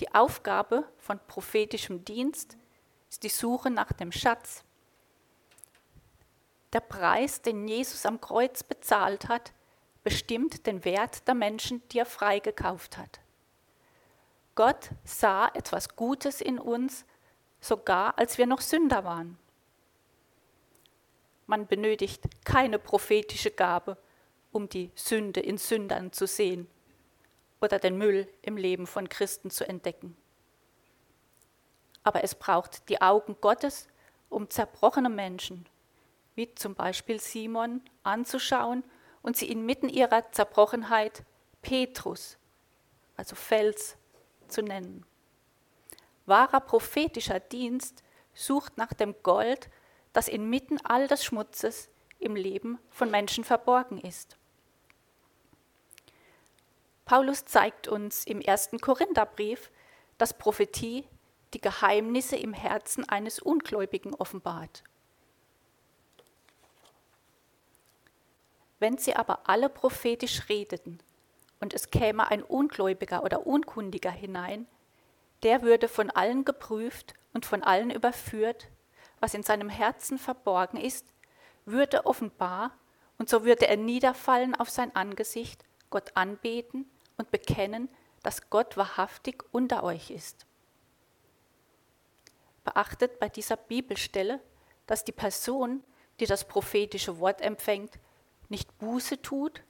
Die 0.00 0.14
Aufgabe 0.14 0.90
von 0.96 1.20
prophetischem 1.28 2.06
Dienst 2.06 2.56
ist 3.10 3.22
die 3.22 3.28
Suche 3.28 3.70
nach 3.70 3.92
dem 3.92 4.12
Schatz. 4.12 4.64
Der 6.72 6.80
Preis, 6.80 7.42
den 7.42 7.68
Jesus 7.68 8.06
am 8.06 8.18
Kreuz 8.18 8.62
bezahlt 8.62 9.28
hat, 9.28 9.52
bestimmt 10.02 10.66
den 10.66 10.86
Wert 10.86 11.28
der 11.28 11.34
Menschen, 11.34 11.86
die 11.90 11.98
er 11.98 12.06
freigekauft 12.06 12.96
hat. 12.96 13.20
Gott 14.54 14.88
sah 15.04 15.48
etwas 15.48 15.96
Gutes 15.96 16.40
in 16.40 16.58
uns, 16.58 17.04
sogar 17.60 18.18
als 18.18 18.38
wir 18.38 18.46
noch 18.46 18.62
Sünder 18.62 19.04
waren. 19.04 19.38
Man 21.52 21.66
benötigt 21.66 22.24
keine 22.46 22.78
prophetische 22.78 23.50
Gabe, 23.50 23.98
um 24.52 24.70
die 24.70 24.90
Sünde 24.94 25.40
in 25.40 25.58
Sündern 25.58 26.10
zu 26.10 26.26
sehen 26.26 26.66
oder 27.60 27.78
den 27.78 27.98
Müll 27.98 28.26
im 28.40 28.56
Leben 28.56 28.86
von 28.86 29.06
Christen 29.06 29.50
zu 29.50 29.68
entdecken. 29.68 30.16
Aber 32.04 32.24
es 32.24 32.34
braucht 32.34 32.88
die 32.88 33.02
Augen 33.02 33.36
Gottes, 33.42 33.86
um 34.30 34.48
zerbrochene 34.48 35.10
Menschen, 35.10 35.68
wie 36.36 36.54
zum 36.54 36.74
Beispiel 36.74 37.20
Simon, 37.20 37.82
anzuschauen 38.02 38.82
und 39.20 39.36
sie 39.36 39.52
inmitten 39.52 39.90
ihrer 39.90 40.32
Zerbrochenheit 40.32 41.22
Petrus, 41.60 42.38
also 43.14 43.36
Fels, 43.36 43.98
zu 44.48 44.62
nennen. 44.62 45.04
Wahrer 46.24 46.60
prophetischer 46.60 47.40
Dienst 47.40 48.02
sucht 48.32 48.78
nach 48.78 48.94
dem 48.94 49.14
Gold, 49.22 49.68
das 50.12 50.28
inmitten 50.28 50.78
all 50.84 51.08
des 51.08 51.24
Schmutzes 51.24 51.88
im 52.18 52.36
Leben 52.36 52.78
von 52.90 53.10
Menschen 53.10 53.44
verborgen 53.44 53.98
ist. 53.98 54.36
Paulus 57.04 57.44
zeigt 57.44 57.88
uns 57.88 58.24
im 58.24 58.40
ersten 58.40 58.78
Korintherbrief, 58.78 59.70
dass 60.18 60.38
Prophetie 60.38 61.04
die 61.52 61.60
Geheimnisse 61.60 62.36
im 62.36 62.54
Herzen 62.54 63.08
eines 63.08 63.38
Ungläubigen 63.38 64.14
offenbart. 64.14 64.84
Wenn 68.78 68.98
sie 68.98 69.14
aber 69.14 69.48
alle 69.48 69.68
prophetisch 69.68 70.48
redeten 70.48 70.98
und 71.60 71.74
es 71.74 71.90
käme 71.90 72.30
ein 72.30 72.42
Ungläubiger 72.42 73.22
oder 73.22 73.46
Unkundiger 73.46 74.10
hinein, 74.10 74.66
der 75.42 75.62
würde 75.62 75.88
von 75.88 76.10
allen 76.10 76.44
geprüft 76.44 77.14
und 77.32 77.46
von 77.46 77.62
allen 77.62 77.90
überführt, 77.90 78.68
was 79.22 79.34
in 79.34 79.44
seinem 79.44 79.68
Herzen 79.68 80.18
verborgen 80.18 80.78
ist, 80.78 81.06
würde 81.64 82.06
offenbar, 82.06 82.76
und 83.18 83.28
so 83.28 83.44
würde 83.44 83.68
er 83.68 83.76
niederfallen 83.76 84.56
auf 84.56 84.68
sein 84.68 84.96
Angesicht 84.96 85.64
Gott 85.90 86.10
anbeten 86.16 86.90
und 87.18 87.30
bekennen, 87.30 87.88
dass 88.24 88.50
Gott 88.50 88.76
wahrhaftig 88.76 89.44
unter 89.52 89.84
euch 89.84 90.10
ist. 90.10 90.44
Beachtet 92.64 93.20
bei 93.20 93.28
dieser 93.28 93.56
Bibelstelle, 93.56 94.40
dass 94.88 95.04
die 95.04 95.12
Person, 95.12 95.84
die 96.18 96.26
das 96.26 96.48
prophetische 96.48 97.20
Wort 97.20 97.42
empfängt, 97.42 98.00
nicht 98.48 98.76
Buße 98.78 99.22
tut, 99.22 99.62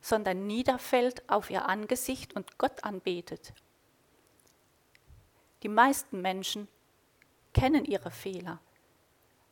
sondern 0.00 0.46
niederfällt 0.46 1.28
auf 1.28 1.50
ihr 1.50 1.68
Angesicht 1.68 2.34
und 2.34 2.56
Gott 2.56 2.82
anbetet. 2.84 3.52
Die 5.62 5.68
meisten 5.68 6.22
Menschen 6.22 6.68
kennen 7.52 7.84
ihre 7.84 8.10
Fehler, 8.10 8.60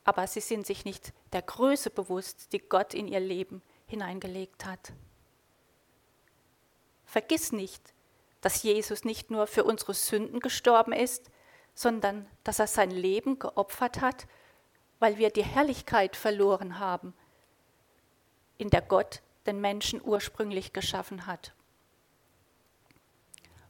aber 0.04 0.26
sie 0.26 0.40
sind 0.40 0.66
sich 0.66 0.84
nicht 0.84 1.12
der 1.32 1.42
Größe 1.42 1.90
bewusst, 1.90 2.52
die 2.52 2.58
Gott 2.58 2.94
in 2.94 3.08
ihr 3.08 3.20
Leben 3.20 3.62
hineingelegt 3.86 4.64
hat. 4.64 4.92
Vergiss 7.04 7.52
nicht, 7.52 7.92
dass 8.40 8.62
Jesus 8.62 9.04
nicht 9.04 9.30
nur 9.30 9.46
für 9.46 9.64
unsere 9.64 9.94
Sünden 9.94 10.40
gestorben 10.40 10.92
ist, 10.92 11.30
sondern 11.74 12.26
dass 12.44 12.58
er 12.58 12.66
sein 12.66 12.90
Leben 12.90 13.38
geopfert 13.38 14.00
hat, 14.00 14.26
weil 14.98 15.18
wir 15.18 15.30
die 15.30 15.44
Herrlichkeit 15.44 16.16
verloren 16.16 16.78
haben, 16.78 17.14
in 18.58 18.70
der 18.70 18.82
Gott 18.82 19.22
den 19.46 19.60
Menschen 19.60 20.00
ursprünglich 20.02 20.72
geschaffen 20.72 21.26
hat. 21.26 21.54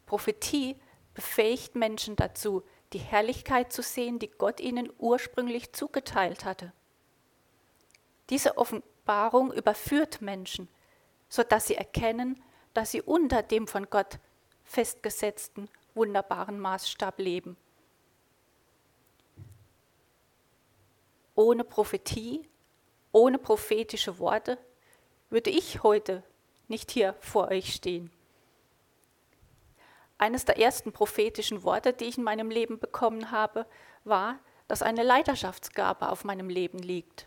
Prophetie 0.07 0.77
befähigt 1.15 1.75
Menschen 1.75 2.17
dazu, 2.17 2.63
die 2.93 2.99
Herrlichkeit 2.99 3.73
zu 3.73 3.83
sehen, 3.83 4.19
die 4.19 4.31
Gott 4.31 4.61
ihnen 4.61 4.93
ursprünglich 4.99 5.73
zugeteilt 5.73 6.45
hatte. 6.45 6.73
Diese 8.31 8.57
Offenbarung 8.57 9.53
überführt 9.53 10.23
Menschen, 10.23 10.69
sodass 11.29 11.67
sie 11.67 11.75
erkennen, 11.77 12.43
dass 12.75 12.91
sie 12.93 13.03
unter 13.03 13.43
dem 13.43 13.67
von 13.67 13.89
Gott 13.91 14.19
festgesetzten 14.65 15.69
wunderbaren 15.95 16.59
Maßstab 16.59 17.19
leben. 17.19 17.57
Ohne 21.35 21.65
Prophetie, 21.65 22.49
ohne 23.11 23.39
prophetische 23.39 24.19
Worte 24.19 24.59
würde 25.31 25.51
ich 25.51 25.83
heute 25.83 26.23
nicht 26.69 26.91
hier 26.91 27.15
vor 27.21 27.49
euch 27.49 27.75
stehen. 27.75 28.11
Eines 30.23 30.45
der 30.45 30.57
ersten 30.57 30.93
prophetischen 30.93 31.65
Worte, 31.65 31.93
die 31.93 32.05
ich 32.05 32.17
in 32.17 32.23
meinem 32.23 32.49
Leben 32.49 32.79
bekommen 32.79 33.33
habe, 33.33 33.67
war, 34.05 34.39
dass 34.69 34.81
eine 34.81 35.03
Leiterschaftsgabe 35.03 36.09
auf 36.11 36.23
meinem 36.23 36.49
Leben 36.49 36.79
liegt. 36.79 37.27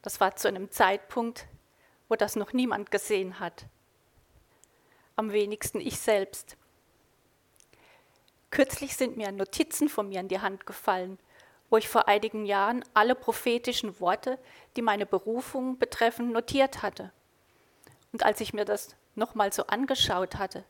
Das 0.00 0.18
war 0.18 0.36
zu 0.36 0.48
einem 0.48 0.70
Zeitpunkt, 0.70 1.44
wo 2.08 2.16
das 2.16 2.36
noch 2.36 2.54
niemand 2.54 2.90
gesehen 2.90 3.38
hat. 3.38 3.66
Am 5.14 5.30
wenigsten 5.30 5.78
ich 5.78 5.98
selbst. 6.00 6.56
Kürzlich 8.50 8.96
sind 8.96 9.18
mir 9.18 9.30
Notizen 9.30 9.90
von 9.90 10.08
mir 10.08 10.20
in 10.20 10.28
die 10.28 10.40
Hand 10.40 10.64
gefallen, 10.64 11.18
wo 11.68 11.76
ich 11.76 11.86
vor 11.86 12.08
einigen 12.08 12.46
Jahren 12.46 12.82
alle 12.94 13.14
prophetischen 13.14 14.00
Worte, 14.00 14.38
die 14.74 14.80
meine 14.80 15.04
Berufung 15.04 15.78
betreffen, 15.78 16.32
notiert 16.32 16.80
hatte. 16.80 17.12
Und 18.10 18.22
als 18.22 18.40
ich 18.40 18.54
mir 18.54 18.64
das 18.64 18.96
nochmal 19.16 19.52
so 19.52 19.66
angeschaut 19.66 20.36
hatte, 20.36 20.64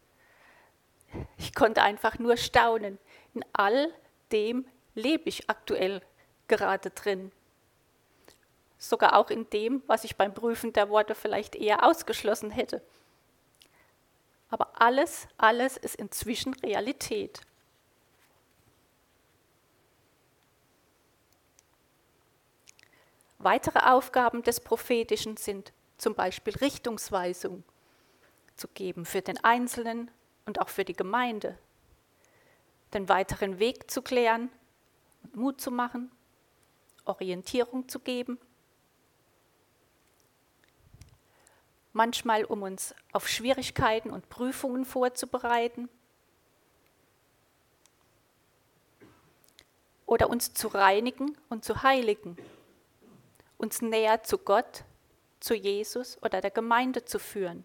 ich 1.36 1.54
konnte 1.54 1.82
einfach 1.82 2.18
nur 2.18 2.36
staunen. 2.36 2.98
In 3.34 3.44
all 3.52 3.92
dem 4.32 4.66
lebe 4.94 5.28
ich 5.28 5.48
aktuell 5.48 6.02
gerade 6.48 6.90
drin 6.90 7.32
sogar 8.78 9.16
auch 9.16 9.30
in 9.30 9.50
dem, 9.50 9.82
was 9.86 10.04
ich 10.04 10.16
beim 10.16 10.32
Prüfen 10.32 10.72
der 10.72 10.88
Worte 10.88 11.14
vielleicht 11.14 11.56
eher 11.56 11.84
ausgeschlossen 11.84 12.50
hätte. 12.50 12.80
Aber 14.50 14.80
alles, 14.80 15.26
alles 15.36 15.76
ist 15.76 15.96
inzwischen 15.96 16.54
Realität. 16.54 17.40
Weitere 23.40 23.80
Aufgaben 23.80 24.42
des 24.42 24.60
Prophetischen 24.60 25.36
sind 25.36 25.72
zum 25.96 26.14
Beispiel 26.14 26.56
Richtungsweisung 26.56 27.62
zu 28.56 28.68
geben 28.68 29.04
für 29.04 29.22
den 29.22 29.42
Einzelnen 29.44 30.10
und 30.48 30.60
auch 30.60 30.68
für 30.68 30.84
die 30.84 30.94
Gemeinde, 30.94 31.56
den 32.92 33.08
weiteren 33.08 33.60
Weg 33.60 33.88
zu 33.88 34.02
klären 34.02 34.50
und 35.22 35.36
Mut 35.36 35.60
zu 35.60 35.70
machen, 35.70 36.10
Orientierung 37.04 37.88
zu 37.88 38.00
geben 38.00 38.38
manchmal 41.98 42.44
um 42.44 42.62
uns 42.62 42.94
auf 43.12 43.28
Schwierigkeiten 43.28 44.10
und 44.10 44.28
Prüfungen 44.28 44.84
vorzubereiten 44.84 45.88
oder 50.06 50.30
uns 50.30 50.54
zu 50.54 50.68
reinigen 50.68 51.36
und 51.48 51.64
zu 51.64 51.82
heiligen, 51.82 52.38
uns 53.56 53.82
näher 53.82 54.22
zu 54.22 54.38
Gott, 54.38 54.84
zu 55.40 55.54
Jesus 55.54 56.22
oder 56.22 56.40
der 56.40 56.52
Gemeinde 56.52 57.04
zu 57.04 57.18
führen. 57.18 57.64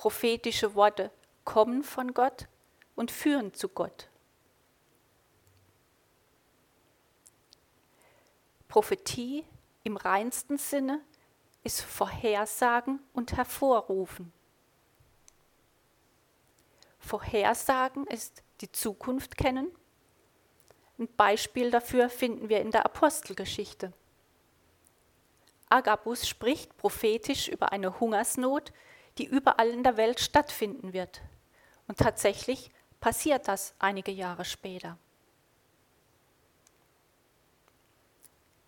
Prophetische 0.00 0.74
Worte 0.74 1.10
kommen 1.44 1.84
von 1.84 2.14
Gott 2.14 2.48
und 2.96 3.10
führen 3.10 3.52
zu 3.52 3.68
Gott. 3.68 4.08
Prophetie 8.66 9.44
im 9.82 9.98
reinsten 9.98 10.56
Sinne 10.56 11.02
ist 11.64 11.82
Vorhersagen 11.82 13.00
und 13.12 13.36
Hervorrufen. 13.36 14.32
Vorhersagen 16.98 18.06
ist 18.06 18.42
die 18.62 18.72
Zukunft 18.72 19.36
kennen. 19.36 19.70
Ein 20.98 21.14
Beispiel 21.14 21.70
dafür 21.70 22.08
finden 22.08 22.48
wir 22.48 22.62
in 22.62 22.70
der 22.70 22.86
Apostelgeschichte. 22.86 23.92
Agabus 25.68 26.26
spricht 26.26 26.74
prophetisch 26.78 27.48
über 27.48 27.72
eine 27.72 28.00
Hungersnot, 28.00 28.72
die 29.20 29.26
überall 29.26 29.68
in 29.68 29.82
der 29.82 29.98
Welt 29.98 30.18
stattfinden 30.18 30.94
wird. 30.94 31.20
Und 31.86 31.98
tatsächlich 31.98 32.70
passiert 33.00 33.48
das 33.48 33.74
einige 33.78 34.10
Jahre 34.10 34.46
später. 34.46 34.96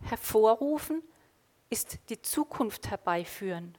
Hervorrufen 0.03 1.01
ist 1.71 1.97
die 2.09 2.21
Zukunft 2.21 2.91
herbeiführen. 2.91 3.75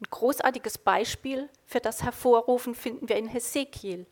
Ein 0.00 0.06
großartiges 0.08 0.78
Beispiel 0.78 1.50
für 1.66 1.80
das 1.80 2.02
Hervorrufen 2.02 2.74
finden 2.74 3.10
wir 3.10 3.16
in 3.16 3.28
Hesekiel. 3.28 4.06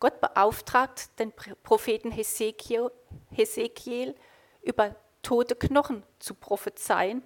Gott 0.00 0.22
beauftragt 0.22 1.10
den 1.18 1.32
Propheten 1.62 2.10
Hesekiel, 2.10 2.90
Hesekiel 3.30 4.14
über 4.62 4.96
tote 5.20 5.54
Knochen 5.54 6.02
zu 6.18 6.34
prophezeien 6.34 7.22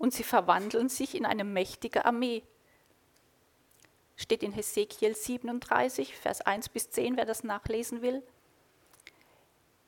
und 0.00 0.14
sie 0.14 0.24
verwandeln 0.24 0.88
sich 0.88 1.14
in 1.14 1.26
eine 1.26 1.44
mächtige 1.44 2.06
Armee. 2.06 2.42
Steht 4.16 4.42
in 4.42 4.50
Hesekiel 4.50 5.14
37, 5.14 6.16
Vers 6.16 6.40
1 6.40 6.70
bis 6.70 6.90
10, 6.90 7.18
wer 7.18 7.26
das 7.26 7.44
nachlesen 7.44 8.00
will. 8.00 8.22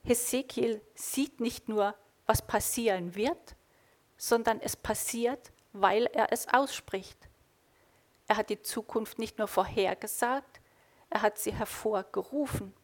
Hesekiel 0.05 0.83
sieht 0.95 1.41
nicht 1.41 1.71
nur, 1.71 1.95
was 2.27 2.47
passieren 2.47 3.15
wird, 3.15 3.57
sondern 4.19 4.61
es 4.61 4.77
passiert, 4.77 5.51
weil 5.73 6.05
er 6.05 6.31
es 6.31 6.47
ausspricht. 6.47 7.31
Er 8.29 8.37
hat 8.37 8.51
die 8.51 8.61
Zukunft 8.61 9.19
nicht 9.19 9.39
nur 9.39 9.49
vorhergesagt, 9.49 10.61
er 11.09 11.23
hat 11.23 11.39
sie 11.39 11.55
hervorgerufen. 11.55 12.75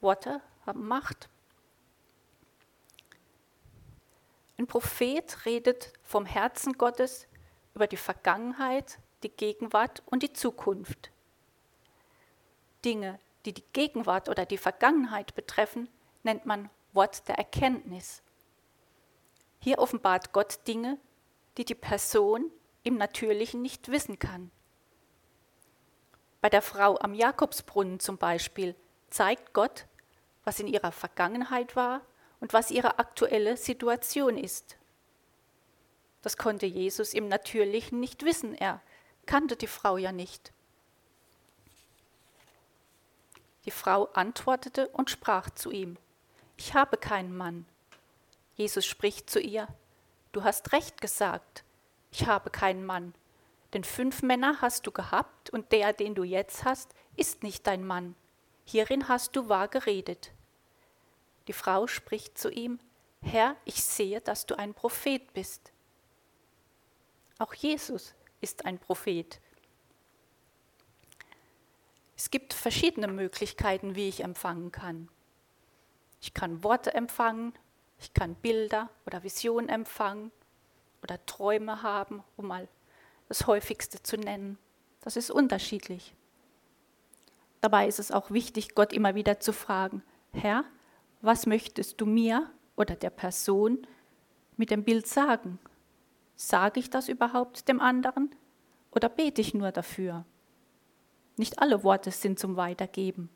Worte 0.00 0.42
haben 0.66 0.88
Macht. 0.88 1.28
Ein 4.58 4.66
Prophet 4.66 5.46
redet 5.46 5.92
vom 6.02 6.26
Herzen 6.26 6.72
Gottes 6.72 7.28
über 7.74 7.86
die 7.86 7.96
Vergangenheit, 7.96 8.98
die 9.22 9.28
Gegenwart 9.28 10.02
und 10.06 10.24
die 10.24 10.32
Zukunft. 10.32 11.12
Dinge, 12.84 13.20
die 13.44 13.54
die 13.54 13.64
Gegenwart 13.72 14.28
oder 14.28 14.44
die 14.46 14.58
Vergangenheit 14.58 15.36
betreffen, 15.36 15.88
nennt 16.24 16.44
man 16.44 16.70
Wort 16.92 17.28
der 17.28 17.38
Erkenntnis. 17.38 18.20
Hier 19.60 19.78
offenbart 19.78 20.32
Gott 20.32 20.66
Dinge, 20.66 20.98
die 21.56 21.64
die 21.64 21.76
Person 21.76 22.50
im 22.82 22.96
Natürlichen 22.96 23.62
nicht 23.62 23.88
wissen 23.88 24.18
kann. 24.18 24.50
Bei 26.40 26.48
der 26.48 26.62
Frau 26.62 26.98
am 26.98 27.14
Jakobsbrunnen 27.14 28.00
zum 28.00 28.18
Beispiel 28.18 28.74
zeigt 29.10 29.52
Gott, 29.52 29.86
was 30.42 30.58
in 30.58 30.66
ihrer 30.66 30.90
Vergangenheit 30.90 31.76
war 31.76 32.00
und 32.40 32.52
was 32.52 32.70
ihre 32.70 32.98
aktuelle 32.98 33.56
Situation 33.56 34.36
ist. 34.38 34.76
Das 36.22 36.36
konnte 36.36 36.66
Jesus 36.66 37.14
im 37.14 37.28
Natürlichen 37.28 38.00
nicht 38.00 38.24
wissen, 38.24 38.54
er 38.54 38.80
kannte 39.26 39.56
die 39.56 39.66
Frau 39.66 39.96
ja 39.96 40.12
nicht. 40.12 40.52
Die 43.64 43.70
Frau 43.70 44.06
antwortete 44.14 44.88
und 44.88 45.10
sprach 45.10 45.50
zu 45.50 45.70
ihm, 45.70 45.98
ich 46.56 46.74
habe 46.74 46.96
keinen 46.96 47.36
Mann. 47.36 47.66
Jesus 48.54 48.86
spricht 48.86 49.30
zu 49.30 49.40
ihr, 49.40 49.68
du 50.32 50.42
hast 50.42 50.72
recht 50.72 51.00
gesagt, 51.00 51.64
ich 52.10 52.26
habe 52.26 52.50
keinen 52.50 52.84
Mann, 52.84 53.14
denn 53.74 53.84
fünf 53.84 54.22
Männer 54.22 54.60
hast 54.60 54.86
du 54.86 54.90
gehabt 54.90 55.50
und 55.50 55.70
der, 55.72 55.92
den 55.92 56.14
du 56.14 56.24
jetzt 56.24 56.64
hast, 56.64 56.94
ist 57.16 57.42
nicht 57.42 57.66
dein 57.66 57.86
Mann. 57.86 58.14
Hierin 58.64 59.08
hast 59.08 59.36
du 59.36 59.48
wahr 59.48 59.68
geredet. 59.68 60.32
Die 61.48 61.52
Frau 61.54 61.86
spricht 61.86 62.38
zu 62.38 62.50
ihm, 62.50 62.78
Herr, 63.22 63.56
ich 63.64 63.82
sehe, 63.82 64.20
dass 64.20 64.46
du 64.46 64.56
ein 64.56 64.74
Prophet 64.74 65.32
bist. 65.32 65.72
Auch 67.38 67.54
Jesus 67.54 68.14
ist 68.40 68.64
ein 68.64 68.78
Prophet. 68.78 69.40
Es 72.16 72.30
gibt 72.30 72.52
verschiedene 72.52 73.08
Möglichkeiten, 73.08 73.94
wie 73.94 74.08
ich 74.08 74.22
empfangen 74.22 74.72
kann. 74.72 75.08
Ich 76.20 76.34
kann 76.34 76.62
Worte 76.62 76.92
empfangen, 76.94 77.54
ich 77.98 78.12
kann 78.12 78.34
Bilder 78.34 78.90
oder 79.06 79.22
Visionen 79.22 79.68
empfangen 79.68 80.30
oder 81.02 81.24
Träume 81.26 81.82
haben, 81.82 82.22
um 82.36 82.48
mal 82.48 82.68
das 83.28 83.46
häufigste 83.46 84.02
zu 84.02 84.16
nennen. 84.16 84.58
Das 85.00 85.16
ist 85.16 85.30
unterschiedlich. 85.30 86.14
Dabei 87.60 87.88
ist 87.88 87.98
es 87.98 88.12
auch 88.12 88.30
wichtig, 88.30 88.74
Gott 88.74 88.92
immer 88.92 89.14
wieder 89.14 89.40
zu 89.40 89.52
fragen, 89.52 90.02
Herr, 90.32 90.64
was 91.20 91.46
möchtest 91.46 92.00
du 92.00 92.06
mir 92.06 92.50
oder 92.76 92.94
der 92.94 93.10
Person 93.10 93.86
mit 94.56 94.70
dem 94.70 94.84
Bild 94.84 95.06
sagen? 95.06 95.58
Sage 96.36 96.80
ich 96.80 96.90
das 96.90 97.08
überhaupt 97.08 97.68
dem 97.68 97.80
anderen 97.80 98.34
oder 98.92 99.08
bete 99.08 99.40
ich 99.40 99.54
nur 99.54 99.72
dafür? 99.72 100.24
Nicht 101.36 101.60
alle 101.60 101.84
Worte 101.84 102.10
sind 102.10 102.38
zum 102.38 102.56
Weitergeben. 102.56 103.28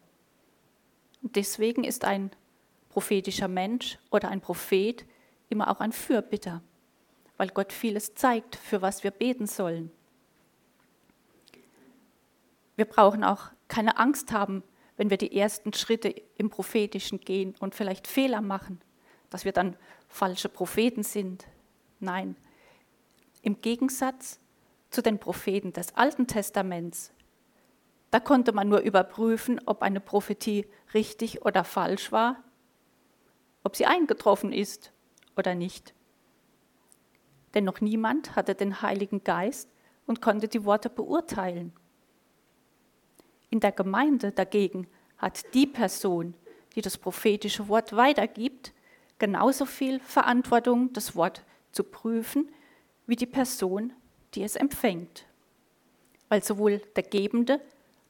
Und 1.23 1.37
deswegen 1.37 1.85
ist 1.85 2.05
ein 2.05 2.31
prophetischer 2.89 3.49
Mensch 3.49 3.99
oder 4.11 4.29
ein 4.29 4.41
Prophet 4.41 5.05
immer 5.49 5.71
auch 5.71 5.81
ein 5.81 5.93
Fürbitter, 5.93 6.63
weil 7.37 7.49
Gott 7.49 7.73
vieles 7.73 8.15
zeigt, 8.15 8.57
für 8.57 8.83
was 8.83 9.05
wir 9.05 9.11
beten 9.11 9.47
sollen. 9.47 9.91
Wir 12.77 12.85
brauchen 12.87 13.23
auch 13.23 13.51
keine 13.69 13.99
Angst 13.99 14.33
haben, 14.33 14.63
wenn 14.97 15.11
wir 15.11 15.17
die 15.17 15.37
ersten 15.37 15.73
Schritte 15.73 16.15
im 16.37 16.51
Prophetischen 16.51 17.21
gehen 17.21 17.55
und 17.61 17.75
vielleicht 17.75 18.07
Fehler 18.07 18.41
machen, 18.41 18.81
dass 19.31 19.45
wir 19.45 19.53
dann 19.53 19.77
falsche 20.09 20.49
Propheten 20.49 21.03
sind. 21.03 21.47
Nein, 22.01 22.37
im 23.43 23.61
Gegensatz 23.61 24.39
zu 24.91 25.03
den 25.03 25.19
Propheten 25.19 25.73
des 25.73 25.97
Alten 25.97 26.27
Testaments, 26.27 27.13
da 28.11 28.21
konnte 28.21 28.53
man 28.53 28.69
nur 28.69 28.81
überprüfen, 28.81 29.61
ob 29.65 29.83
eine 29.83 30.01
Prophetie 30.01 30.67
richtig 30.93 31.47
oder 31.47 31.65
falsch 31.65 32.13
war, 32.13 32.45
ob 33.65 33.75
sie 33.75 33.87
eingetroffen 33.87 34.53
ist 34.53 34.93
oder 35.37 35.55
nicht. 35.55 35.95
Denn 37.55 37.65
noch 37.65 37.81
niemand 37.81 38.37
hatte 38.37 38.55
den 38.55 38.83
Heiligen 38.83 39.25
Geist 39.25 39.69
und 40.07 40.21
konnte 40.21 40.49
die 40.49 40.65
Worte 40.65 40.91
beurteilen. 40.91 41.73
In 43.53 43.61
der 43.61 43.73
Gemeinde 43.73 44.33
dagegen 44.33 44.87
hat 45.19 45.53
die 45.53 45.67
Person, 45.67 46.33
die 46.75 46.81
das 46.81 46.97
prophetische 46.97 47.69
Wort 47.69 47.95
weitergibt, 47.95 48.73
genauso 49.19 49.67
viel 49.67 50.01
Verantwortung, 50.01 50.95
das 50.95 51.15
Wort 51.17 51.45
zu 51.71 51.85
prüfen, 51.85 52.49
wie 53.07 53.15
die 53.15 53.27
Person, 53.27 53.93
die 54.33 54.43
es 54.43 54.57
empfängt. 54.57 55.27
Weil 56.31 56.43
sowohl 56.43 56.79
der 56.97 57.03
Gebende 57.03 57.61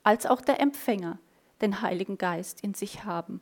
als 0.04 0.26
auch 0.26 0.40
der 0.42 0.60
Empfänger 0.60 1.18
den 1.60 1.82
Heiligen 1.82 2.18
Geist 2.18 2.60
in 2.60 2.74
sich 2.74 3.02
haben. 3.02 3.40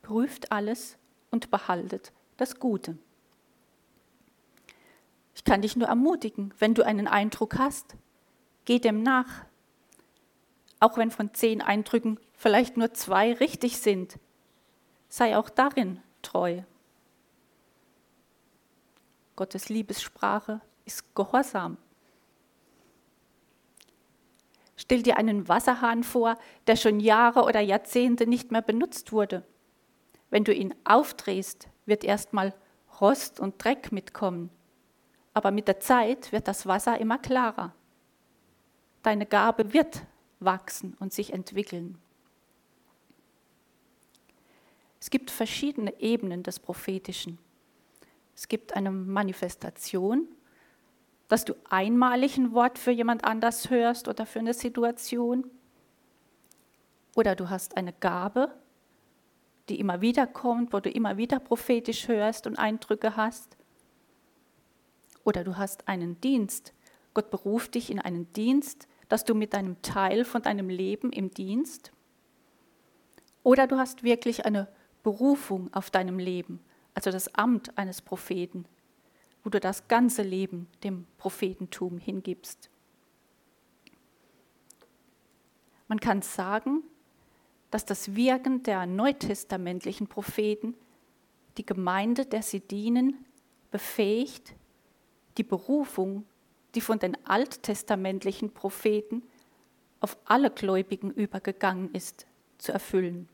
Prüft 0.00 0.50
alles 0.50 0.96
und 1.30 1.50
behaltet 1.50 2.10
das 2.38 2.58
Gute. 2.58 2.96
Ich 5.34 5.44
kann 5.44 5.60
dich 5.60 5.76
nur 5.76 5.88
ermutigen, 5.88 6.54
wenn 6.58 6.72
du 6.72 6.86
einen 6.86 7.06
Eindruck 7.06 7.58
hast, 7.58 7.96
Geh 8.64 8.78
dem 8.78 9.02
nach. 9.02 9.44
Auch 10.80 10.96
wenn 10.96 11.10
von 11.10 11.34
zehn 11.34 11.62
Eindrücken 11.62 12.18
vielleicht 12.34 12.76
nur 12.76 12.92
zwei 12.94 13.32
richtig 13.34 13.78
sind, 13.78 14.18
sei 15.08 15.36
auch 15.36 15.50
darin 15.50 16.00
treu. 16.22 16.62
Gottes 19.36 19.68
Liebessprache 19.68 20.60
ist 20.84 21.14
Gehorsam. 21.14 21.76
Stell 24.76 25.02
dir 25.02 25.16
einen 25.16 25.48
Wasserhahn 25.48 26.02
vor, 26.02 26.36
der 26.66 26.76
schon 26.76 26.98
Jahre 26.98 27.42
oder 27.44 27.60
Jahrzehnte 27.60 28.26
nicht 28.26 28.50
mehr 28.50 28.62
benutzt 28.62 29.12
wurde. 29.12 29.44
Wenn 30.30 30.44
du 30.44 30.52
ihn 30.52 30.74
aufdrehst, 30.84 31.68
wird 31.86 32.04
erstmal 32.04 32.54
Rost 33.00 33.38
und 33.38 33.62
Dreck 33.62 33.92
mitkommen. 33.92 34.50
Aber 35.34 35.50
mit 35.50 35.68
der 35.68 35.80
Zeit 35.80 36.32
wird 36.32 36.48
das 36.48 36.66
Wasser 36.66 36.98
immer 36.98 37.18
klarer. 37.18 37.74
Deine 39.02 39.26
Gabe 39.26 39.72
wird 39.72 40.02
wachsen 40.40 40.96
und 41.00 41.12
sich 41.12 41.32
entwickeln. 41.32 41.98
Es 45.00 45.10
gibt 45.10 45.30
verschiedene 45.30 45.98
Ebenen 46.00 46.44
des 46.44 46.60
Prophetischen. 46.60 47.38
Es 48.36 48.46
gibt 48.48 48.74
eine 48.74 48.90
Manifestation, 48.90 50.28
dass 51.28 51.44
du 51.44 51.54
einmalig 51.68 52.36
ein 52.36 52.52
Wort 52.52 52.78
für 52.78 52.92
jemand 52.92 53.24
anders 53.24 53.70
hörst 53.70 54.06
oder 54.06 54.26
für 54.26 54.38
eine 54.38 54.54
Situation. 54.54 55.50
Oder 57.16 57.34
du 57.34 57.50
hast 57.50 57.76
eine 57.76 57.92
Gabe, 57.92 58.54
die 59.68 59.80
immer 59.80 60.00
wieder 60.00 60.26
kommt, 60.26 60.72
wo 60.72 60.80
du 60.80 60.90
immer 60.90 61.16
wieder 61.16 61.40
prophetisch 61.40 62.08
hörst 62.08 62.46
und 62.46 62.58
Eindrücke 62.58 63.16
hast. 63.16 63.56
Oder 65.24 65.44
du 65.44 65.56
hast 65.56 65.88
einen 65.88 66.20
Dienst. 66.20 66.74
Gott 67.14 67.30
beruft 67.30 67.74
dich 67.74 67.90
in 67.90 67.98
einen 67.98 68.32
Dienst, 68.32 68.88
dass 69.12 69.26
du 69.26 69.34
mit 69.34 69.52
deinem 69.52 69.82
Teil 69.82 70.24
von 70.24 70.40
deinem 70.40 70.70
Leben 70.70 71.12
im 71.12 71.30
Dienst. 71.30 71.92
Oder 73.42 73.66
du 73.66 73.76
hast 73.76 74.04
wirklich 74.04 74.46
eine 74.46 74.68
Berufung 75.02 75.68
auf 75.74 75.90
deinem 75.90 76.18
Leben, 76.18 76.60
also 76.94 77.10
das 77.10 77.34
Amt 77.34 77.76
eines 77.76 78.00
Propheten, 78.00 78.64
wo 79.44 79.50
du 79.50 79.60
das 79.60 79.86
ganze 79.86 80.22
Leben 80.22 80.66
dem 80.82 81.04
Prophetentum 81.18 81.98
hingibst. 81.98 82.70
Man 85.88 86.00
kann 86.00 86.22
sagen, 86.22 86.82
dass 87.70 87.84
das 87.84 88.16
Wirken 88.16 88.62
der 88.62 88.86
neutestamentlichen 88.86 90.06
Propheten 90.06 90.74
die 91.58 91.66
Gemeinde, 91.66 92.24
der 92.24 92.42
sie 92.42 92.60
dienen, 92.60 93.26
befähigt, 93.70 94.54
die 95.36 95.44
Berufung, 95.44 96.24
die 96.74 96.80
von 96.80 96.98
den 96.98 97.16
alttestamentlichen 97.26 98.52
Propheten 98.52 99.22
auf 100.00 100.16
alle 100.24 100.50
Gläubigen 100.50 101.10
übergegangen 101.10 101.92
ist, 101.92 102.26
zu 102.58 102.72
erfüllen. 102.72 103.28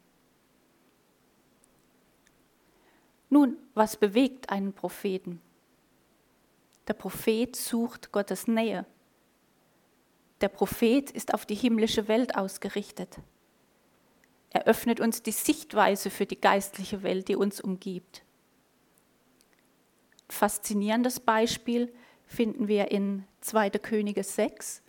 Nun, 3.30 3.56
was 3.74 3.96
bewegt 3.96 4.50
einen 4.50 4.72
Propheten? 4.72 5.40
Der 6.88 6.94
Prophet 6.94 7.54
sucht 7.54 8.12
Gottes 8.12 8.46
Nähe. 8.46 8.86
Der 10.40 10.48
Prophet 10.48 11.10
ist 11.10 11.34
auf 11.34 11.44
die 11.44 11.54
himmlische 11.54 12.08
Welt 12.08 12.36
ausgerichtet. 12.36 13.18
Er 14.50 14.66
öffnet 14.66 15.00
uns 15.00 15.22
die 15.22 15.32
Sichtweise 15.32 16.10
für 16.10 16.24
die 16.24 16.40
geistliche 16.40 17.02
Welt, 17.02 17.28
die 17.28 17.36
uns 17.36 17.60
umgibt. 17.60 18.22
Faszinierendes 20.28 21.20
Beispiel 21.20 21.92
finden 22.28 22.68
wir 22.68 22.92
in 22.92 23.24
2. 23.40 23.70
Könige 23.70 24.22
6. 24.22 24.82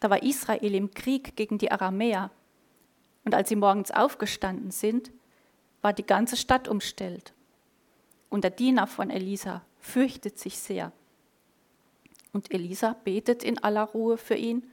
Da 0.00 0.08
war 0.08 0.22
Israel 0.22 0.74
im 0.74 0.92
Krieg 0.92 1.36
gegen 1.36 1.58
die 1.58 1.70
Aramäer. 1.70 2.30
Und 3.26 3.34
als 3.34 3.50
sie 3.50 3.56
morgens 3.56 3.90
aufgestanden 3.90 4.70
sind, 4.70 5.12
war 5.82 5.92
die 5.92 6.06
ganze 6.06 6.38
Stadt 6.38 6.68
umstellt. 6.68 7.34
Und 8.30 8.44
der 8.44 8.50
Diener 8.50 8.86
von 8.86 9.10
Elisa 9.10 9.62
fürchtet 9.78 10.38
sich 10.38 10.58
sehr. 10.58 10.92
Und 12.32 12.50
Elisa 12.50 12.96
betet 13.04 13.44
in 13.44 13.62
aller 13.62 13.84
Ruhe 13.84 14.16
für 14.16 14.36
ihn, 14.36 14.64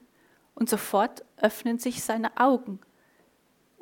und 0.55 0.69
sofort 0.69 1.25
öffnen 1.37 1.79
sich 1.79 2.03
seine 2.03 2.37
Augen 2.37 2.79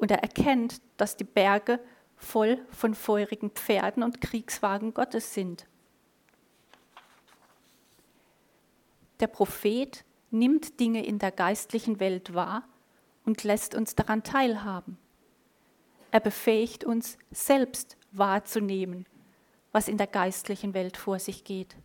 und 0.02 0.10
er 0.10 0.24
erkennt, 0.24 0.82
dass 0.98 1.16
die 1.16 1.24
Berge 1.24 1.80
voll 2.16 2.60
von 2.70 2.96
feurigen 2.96 3.52
Pferden 3.52 4.02
und 4.02 4.20
Kriegswagen 4.20 4.96
Gottes 4.96 5.36
sind. 5.36 5.68
Der 9.22 9.28
Prophet 9.28 10.04
nimmt 10.32 10.80
Dinge 10.80 11.06
in 11.06 11.20
der 11.20 11.32
geistlichen 11.32 12.00
Welt 12.00 12.34
wahr 12.34 12.68
und 13.24 13.44
lässt 13.44 13.76
uns 13.76 13.96
daran 13.96 14.24
teilhaben. 14.24 14.98
Er 16.10 16.20
befähigt 16.20 16.84
uns 16.84 17.20
selbst 17.30 17.98
wahrzunehmen, 18.12 19.06
was 19.72 19.88
in 19.88 19.98
der 19.98 20.08
geistlichen 20.08 20.74
Welt 20.74 20.98
vor 20.98 21.20
sich 21.20 21.44
geht. 21.44 21.76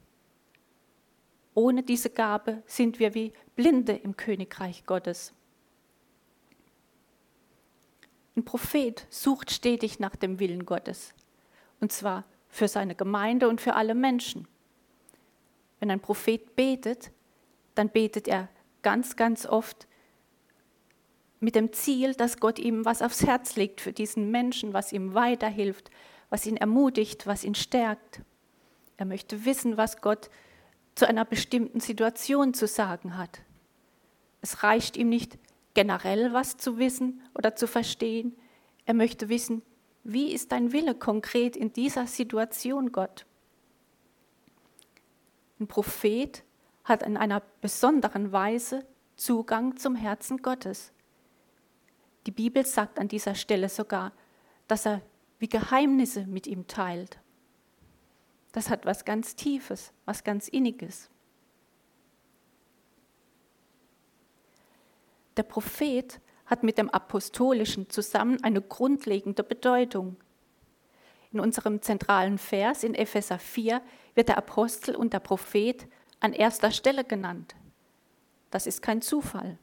Ohne 1.54 1.82
diese 1.82 2.08
Gabe 2.08 2.62
sind 2.66 2.98
wir 2.98 3.14
wie 3.14 3.32
Blinde 3.54 3.92
im 3.92 4.16
Königreich 4.16 4.86
Gottes. 4.86 5.34
Ein 8.34 8.44
Prophet 8.44 9.06
sucht 9.10 9.50
stetig 9.50 9.98
nach 9.98 10.16
dem 10.16 10.38
Willen 10.38 10.64
Gottes. 10.64 11.14
Und 11.80 11.92
zwar 11.92 12.24
für 12.48 12.68
seine 12.68 12.94
Gemeinde 12.94 13.48
und 13.48 13.60
für 13.60 13.74
alle 13.74 13.94
Menschen. 13.94 14.48
Wenn 15.80 15.90
ein 15.90 16.00
Prophet 16.00 16.56
betet, 16.56 17.10
dann 17.76 17.90
betet 17.90 18.26
er 18.26 18.48
ganz, 18.82 19.14
ganz 19.14 19.46
oft 19.46 19.86
mit 21.38 21.54
dem 21.54 21.72
Ziel, 21.72 22.14
dass 22.14 22.40
Gott 22.40 22.58
ihm 22.58 22.84
was 22.84 23.02
aufs 23.02 23.24
Herz 23.24 23.56
legt 23.56 23.80
für 23.80 23.92
diesen 23.92 24.30
Menschen, 24.30 24.72
was 24.72 24.92
ihm 24.92 25.14
weiterhilft, 25.14 25.90
was 26.30 26.46
ihn 26.46 26.56
ermutigt, 26.56 27.26
was 27.26 27.44
ihn 27.44 27.54
stärkt. 27.54 28.22
Er 28.96 29.06
möchte 29.06 29.44
wissen, 29.44 29.76
was 29.76 30.00
Gott 30.00 30.30
zu 30.94 31.06
einer 31.06 31.24
bestimmten 31.24 31.80
Situation 31.80 32.54
zu 32.54 32.66
sagen 32.66 33.18
hat. 33.18 33.42
Es 34.40 34.62
reicht 34.62 34.96
ihm 34.96 35.08
nicht, 35.08 35.38
generell 35.74 36.32
was 36.32 36.56
zu 36.56 36.78
wissen 36.78 37.20
oder 37.34 37.54
zu 37.54 37.66
verstehen. 37.66 38.34
Er 38.86 38.94
möchte 38.94 39.28
wissen, 39.28 39.62
wie 40.04 40.32
ist 40.32 40.52
dein 40.52 40.72
Wille 40.72 40.94
konkret 40.94 41.56
in 41.56 41.72
dieser 41.72 42.06
Situation, 42.06 42.92
Gott? 42.92 43.26
Ein 45.60 45.66
Prophet 45.66 46.44
hat 46.86 47.02
in 47.02 47.16
einer 47.16 47.42
besonderen 47.60 48.32
Weise 48.32 48.86
Zugang 49.16 49.76
zum 49.76 49.96
Herzen 49.96 50.38
Gottes. 50.38 50.92
Die 52.26 52.30
Bibel 52.30 52.64
sagt 52.64 52.98
an 52.98 53.08
dieser 53.08 53.34
Stelle 53.34 53.68
sogar, 53.68 54.12
dass 54.68 54.86
er 54.86 55.02
wie 55.38 55.48
Geheimnisse 55.48 56.26
mit 56.26 56.46
ihm 56.46 56.66
teilt. 56.66 57.18
Das 58.52 58.70
hat 58.70 58.86
was 58.86 59.04
ganz 59.04 59.36
Tiefes, 59.36 59.92
was 60.04 60.24
ganz 60.24 60.48
Inniges. 60.48 61.10
Der 65.36 65.42
Prophet 65.42 66.20
hat 66.46 66.62
mit 66.62 66.78
dem 66.78 66.88
Apostolischen 66.88 67.90
zusammen 67.90 68.42
eine 68.42 68.62
grundlegende 68.62 69.42
Bedeutung. 69.42 70.16
In 71.32 71.40
unserem 71.40 71.82
zentralen 71.82 72.38
Vers 72.38 72.84
in 72.84 72.94
Epheser 72.94 73.38
4 73.38 73.82
wird 74.14 74.28
der 74.28 74.38
Apostel 74.38 74.94
und 74.94 75.12
der 75.12 75.20
Prophet 75.20 75.86
an 76.26 76.32
erster 76.32 76.72
Stelle 76.72 77.04
genannt. 77.04 77.54
Das 78.50 78.66
ist 78.66 78.82
kein 78.82 79.00
Zufall. 79.00 79.58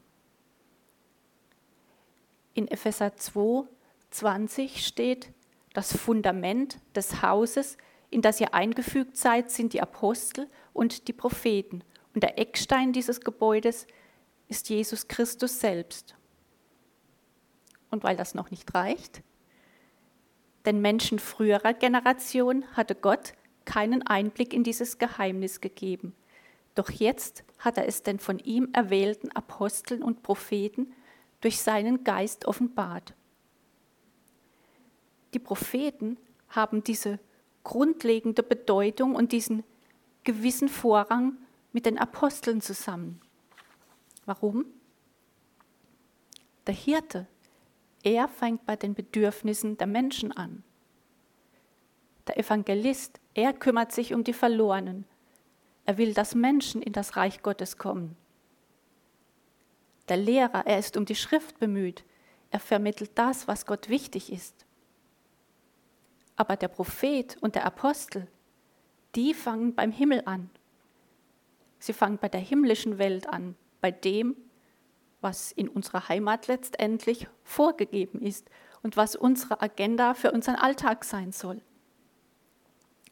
In 2.54 2.68
Epheser 2.68 3.16
2, 3.16 3.68
20 4.10 4.86
steht, 4.86 5.30
das 5.74 5.94
Fundament 5.94 6.78
des 6.96 7.20
Hauses, 7.20 7.76
in 8.08 8.22
das 8.22 8.40
ihr 8.40 8.54
eingefügt 8.54 9.18
seid, 9.18 9.50
sind 9.50 9.74
die 9.74 9.82
Apostel 9.82 10.48
und 10.72 11.06
die 11.06 11.12
Propheten. 11.12 11.84
Und 12.14 12.22
der 12.22 12.38
Eckstein 12.38 12.94
dieses 12.94 13.20
Gebäudes 13.20 13.86
ist 14.48 14.70
Jesus 14.70 15.06
Christus 15.06 15.60
selbst. 15.60 16.14
Und 17.90 18.04
weil 18.04 18.16
das 18.16 18.34
noch 18.34 18.50
nicht 18.50 18.72
reicht, 18.72 19.22
den 20.64 20.80
Menschen 20.80 21.18
früherer 21.18 21.74
Generation 21.74 22.64
hatte 22.72 22.94
Gott 22.94 23.34
keinen 23.66 24.06
Einblick 24.06 24.54
in 24.54 24.64
dieses 24.64 24.96
Geheimnis 24.96 25.60
gegeben. 25.60 26.14
Doch 26.74 26.90
jetzt 26.90 27.44
hat 27.58 27.78
er 27.78 27.86
es 27.86 28.02
den 28.02 28.18
von 28.18 28.38
ihm 28.38 28.68
erwählten 28.72 29.30
Aposteln 29.32 30.02
und 30.02 30.22
Propheten 30.22 30.92
durch 31.40 31.60
seinen 31.60 32.04
Geist 32.04 32.46
offenbart. 32.46 33.14
Die 35.34 35.38
Propheten 35.38 36.16
haben 36.48 36.84
diese 36.84 37.18
grundlegende 37.64 38.42
Bedeutung 38.42 39.14
und 39.14 39.32
diesen 39.32 39.64
gewissen 40.22 40.68
Vorrang 40.68 41.36
mit 41.72 41.86
den 41.86 41.98
Aposteln 41.98 42.60
zusammen. 42.60 43.20
Warum? 44.26 44.66
Der 46.66 46.74
Hirte, 46.74 47.26
er 48.02 48.28
fängt 48.28 48.64
bei 48.64 48.76
den 48.76 48.94
Bedürfnissen 48.94 49.76
der 49.76 49.86
Menschen 49.86 50.32
an. 50.32 50.62
Der 52.26 52.38
Evangelist, 52.38 53.20
er 53.34 53.52
kümmert 53.52 53.92
sich 53.92 54.14
um 54.14 54.24
die 54.24 54.32
Verlorenen. 54.32 55.04
Er 55.86 55.98
will, 55.98 56.14
dass 56.14 56.34
Menschen 56.34 56.82
in 56.82 56.92
das 56.92 57.16
Reich 57.16 57.42
Gottes 57.42 57.76
kommen. 57.76 58.16
Der 60.08 60.16
Lehrer, 60.16 60.66
er 60.66 60.78
ist 60.78 60.96
um 60.96 61.04
die 61.04 61.14
Schrift 61.14 61.58
bemüht. 61.58 62.04
Er 62.50 62.60
vermittelt 62.60 63.12
das, 63.14 63.48
was 63.48 63.66
Gott 63.66 63.88
wichtig 63.88 64.32
ist. 64.32 64.66
Aber 66.36 66.56
der 66.56 66.68
Prophet 66.68 67.36
und 67.40 67.54
der 67.54 67.64
Apostel, 67.64 68.26
die 69.14 69.34
fangen 69.34 69.74
beim 69.74 69.92
Himmel 69.92 70.22
an. 70.24 70.50
Sie 71.78 71.92
fangen 71.92 72.18
bei 72.18 72.28
der 72.28 72.40
himmlischen 72.40 72.98
Welt 72.98 73.28
an, 73.28 73.56
bei 73.80 73.90
dem, 73.90 74.36
was 75.20 75.52
in 75.52 75.68
unserer 75.68 76.08
Heimat 76.08 76.48
letztendlich 76.48 77.28
vorgegeben 77.44 78.20
ist 78.20 78.48
und 78.82 78.96
was 78.96 79.16
unsere 79.16 79.60
Agenda 79.62 80.14
für 80.14 80.32
unseren 80.32 80.56
Alltag 80.56 81.04
sein 81.04 81.32
soll. 81.32 81.60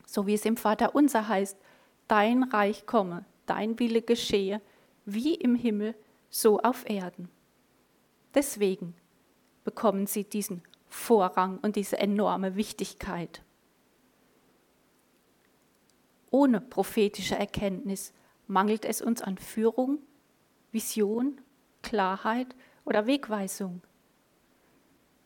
So 0.06 0.26
wie 0.26 0.34
es 0.34 0.44
im 0.44 0.56
Vater 0.56 0.94
unser 0.94 1.28
heißt, 1.28 1.56
dein 2.12 2.42
Reich 2.42 2.84
komme, 2.84 3.24
dein 3.46 3.78
Wille 3.78 4.02
geschehe, 4.02 4.60
wie 5.06 5.34
im 5.34 5.54
Himmel, 5.54 5.94
so 6.28 6.60
auf 6.60 6.86
Erden. 6.86 7.30
Deswegen 8.34 8.94
bekommen 9.64 10.06
sie 10.06 10.24
diesen 10.24 10.60
Vorrang 10.88 11.58
und 11.62 11.74
diese 11.76 11.98
enorme 11.98 12.54
Wichtigkeit. 12.54 13.42
Ohne 16.30 16.60
prophetische 16.60 17.38
Erkenntnis 17.38 18.12
mangelt 18.46 18.84
es 18.84 19.00
uns 19.00 19.22
an 19.22 19.38
Führung, 19.38 19.98
Vision, 20.70 21.40
Klarheit 21.80 22.54
oder 22.84 23.06
Wegweisung. 23.06 23.80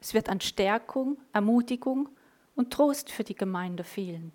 Es 0.01 0.14
wird 0.14 0.29
an 0.29 0.40
Stärkung, 0.40 1.18
Ermutigung 1.33 2.11
und 2.55 2.72
Trost 2.72 3.11
für 3.11 3.25
die 3.25 3.35
Gemeinde 3.35 3.83
fehlen. 3.83 4.31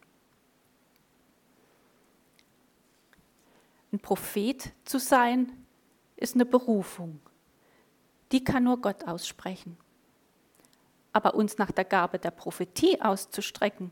Ein 3.92 4.00
Prophet 4.00 4.72
zu 4.86 5.00
sein, 5.00 5.52
ist 6.16 6.36
eine 6.36 6.46
Berufung. 6.46 7.20
Die 8.32 8.44
kann 8.44 8.64
nur 8.64 8.80
Gott 8.80 9.04
aussprechen. 9.06 9.78
Aber 11.14 11.34
uns 11.36 11.58
nach 11.58 11.72
der 11.72 11.84
Gabe 11.84 12.20
der 12.20 12.32
Prophetie 12.32 13.02
auszustrecken, 13.02 13.92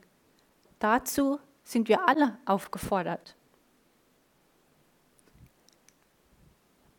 dazu 0.77 1.39
sind 1.63 1.89
wir 1.89 2.07
alle 2.07 2.37
aufgefordert. 2.45 3.35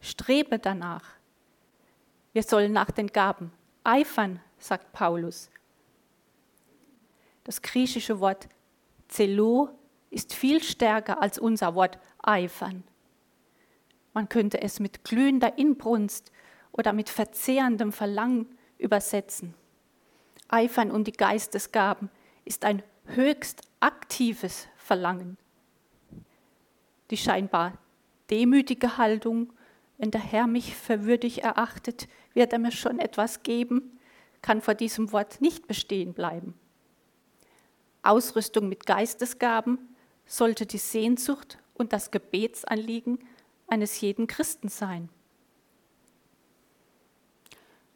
Strebe 0.00 0.58
danach. 0.58 1.04
Wir 2.32 2.42
sollen 2.42 2.72
nach 2.72 2.90
den 2.90 3.06
Gaben 3.06 3.52
eifern, 3.84 4.40
sagt 4.58 4.92
Paulus. 4.92 5.50
Das 7.44 7.62
griechische 7.62 8.20
Wort 8.20 8.48
Zelo 9.08 9.70
ist 10.10 10.34
viel 10.34 10.62
stärker 10.62 11.20
als 11.20 11.38
unser 11.38 11.74
Wort 11.74 11.98
eifern. 12.22 12.84
Man 14.20 14.28
könnte 14.28 14.61
es 14.61 14.80
mit 14.80 15.02
glühender 15.02 15.56
Inbrunst 15.56 16.30
oder 16.72 16.92
mit 16.92 17.09
verzehrendem 17.09 17.90
Verlangen 17.90 18.54
übersetzen. 18.76 19.54
Eifern 20.46 20.90
um 20.90 21.04
die 21.04 21.12
Geistesgaben 21.12 22.11
ist 22.44 22.66
ein 22.66 22.83
höchst 23.06 23.62
aktives 23.80 24.68
Verlangen. 24.76 25.38
Die 27.11 27.16
scheinbar 27.16 27.78
demütige 28.28 28.98
Haltung, 28.98 29.54
wenn 29.96 30.11
der 30.11 30.20
Herr 30.20 30.46
mich 30.46 30.76
für 30.76 31.06
würdig 31.06 31.42
erachtet, 31.42 32.06
wird 32.35 32.52
er 32.52 32.59
mir 32.59 32.72
schon 32.72 32.98
etwas 32.98 33.42
geben, 33.42 33.98
kann 34.42 34.61
vor 34.61 34.74
diesem 34.74 35.12
Wort 35.12 35.40
nicht 35.40 35.66
bestehen 35.66 36.12
bleiben. 36.12 36.52
Ausrüstung 38.02 38.68
mit 38.68 38.85
Geistesgaben 38.85 39.78
sollte 40.26 40.66
die 40.66 40.76
Sehnsucht 40.76 41.56
und 41.72 41.94
das 41.94 42.11
Gebetsanliegen 42.11 43.18
eines 43.70 44.00
jeden 44.00 44.26
Christen 44.26 44.68
sein. 44.68 45.09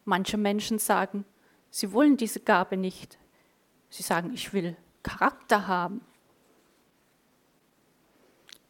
Manche 0.05 0.37
Menschen 0.37 0.79
sagen, 0.79 1.25
sie 1.71 1.93
wollen 1.93 2.17
diese 2.17 2.41
Gabe 2.41 2.77
nicht. 2.77 3.19
Sie 3.89 4.03
sagen, 4.03 4.33
ich 4.33 4.53
will 4.53 4.77
Charakter 5.03 5.67
haben. 5.67 6.01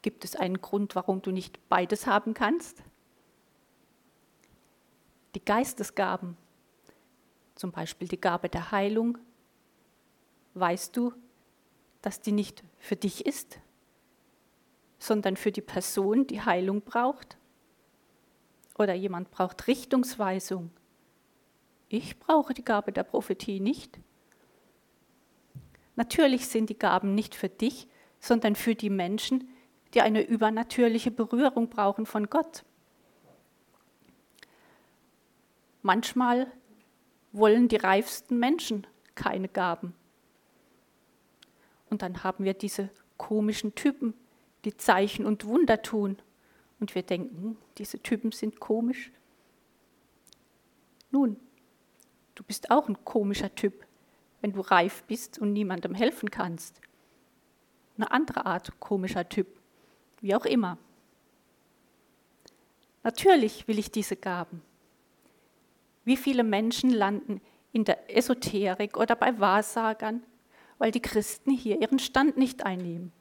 Gibt 0.03 0.25
es 0.25 0.37
einen 0.37 0.61
Grund, 0.61 0.95
warum 0.95 1.23
du 1.23 1.31
nicht 1.31 1.69
beides 1.69 2.07
haben 2.07 2.35
kannst? 2.35 2.83
Die 5.35 5.45
Geistesgaben, 5.45 6.37
zum 7.55 7.73
Beispiel 7.73 8.07
die 8.07 8.21
Gabe 8.21 8.49
der 8.49 8.71
Heilung, 8.71 9.19
weißt 10.55 10.97
du, 10.97 11.12
dass 12.03 12.21
die 12.21 12.33
nicht 12.33 12.62
für 12.79 12.97
dich 12.97 13.27
ist, 13.27 13.59
sondern 15.05 15.37
für 15.37 15.53
die 15.53 15.61
Person, 15.61 16.27
die 16.27 16.40
Heilung 16.40 16.81
braucht? 16.83 17.37
Oder 18.79 18.95
jemand 18.95 19.31
braucht 19.31 19.67
Richtungsweisung. 19.67 20.71
Ich 21.88 22.19
brauche 22.19 22.55
die 22.55 22.64
Gabe 22.64 22.90
der 22.90 23.05
Prophetie 23.05 23.61
nicht. 23.61 23.99
Natürlich 25.97 26.49
sind 26.49 26.71
die 26.71 26.79
Gaben 26.79 27.14
nicht 27.14 27.35
für 27.35 27.49
dich, 27.49 27.87
sondern 28.19 28.57
für 28.57 28.75
die 28.75 28.90
Menschen, 28.90 29.49
die 29.93 30.01
eine 30.01 30.23
übernatürliche 30.23 31.11
Berührung 31.11 31.69
brauchen 31.69 32.07
von 32.07 32.29
Gott. 32.29 32.64
Manchmal 35.83 36.51
wollen 37.33 37.69
die 37.69 37.77
reifsten 37.77 38.38
Menschen 38.38 38.87
keine 39.14 39.49
Gaben. 39.49 39.95
Und 41.90 42.03
dann 42.03 42.25
haben 42.25 42.45
wir 42.45 42.55
diese 42.55 42.88
komischen 43.19 43.75
Typen, 43.75 44.14
die 44.64 44.77
Zeichen 44.77 45.27
und 45.27 45.46
Wunder 45.46 45.83
tun. 45.83 46.16
Und 46.81 46.94
wir 46.94 47.03
denken, 47.03 47.57
diese 47.79 48.00
Typen 48.00 48.33
sind 48.33 48.61
komisch. 48.61 49.11
Nun, 51.11 51.37
du 52.35 52.42
bist 52.42 52.70
auch 52.70 52.88
ein 52.88 53.05
komischer 53.05 53.55
Typ, 53.55 53.87
wenn 54.40 54.53
du 54.53 54.61
reif 54.61 55.05
bist 55.05 55.38
und 55.38 55.53
niemandem 55.53 55.94
helfen 55.94 56.31
kannst. 56.31 56.81
Eine 57.96 58.11
andere 58.11 58.46
Art 58.46 58.81
komischer 58.81 59.29
Typ, 59.29 59.46
wie 60.20 60.35
auch 60.35 60.44
immer. 60.44 60.79
Natürlich 63.05 63.68
will 63.68 63.79
ich 63.79 63.90
diese 63.90 64.16
Gaben. 64.16 64.62
Wie 66.05 66.16
viele 66.16 66.42
Menschen 66.42 66.90
landen 66.90 67.40
in 67.72 67.85
der 67.85 68.14
Esoterik 68.14 68.96
oder 68.96 69.14
bei 69.14 69.38
Wahrsagern, 69.38 70.22
weil 70.79 70.90
die 70.90 71.00
Christen 71.00 71.50
hier 71.50 71.81
ihren 71.81 71.98
Stand 71.98 72.37
nicht 72.37 72.66
einnehmen? 72.66 73.12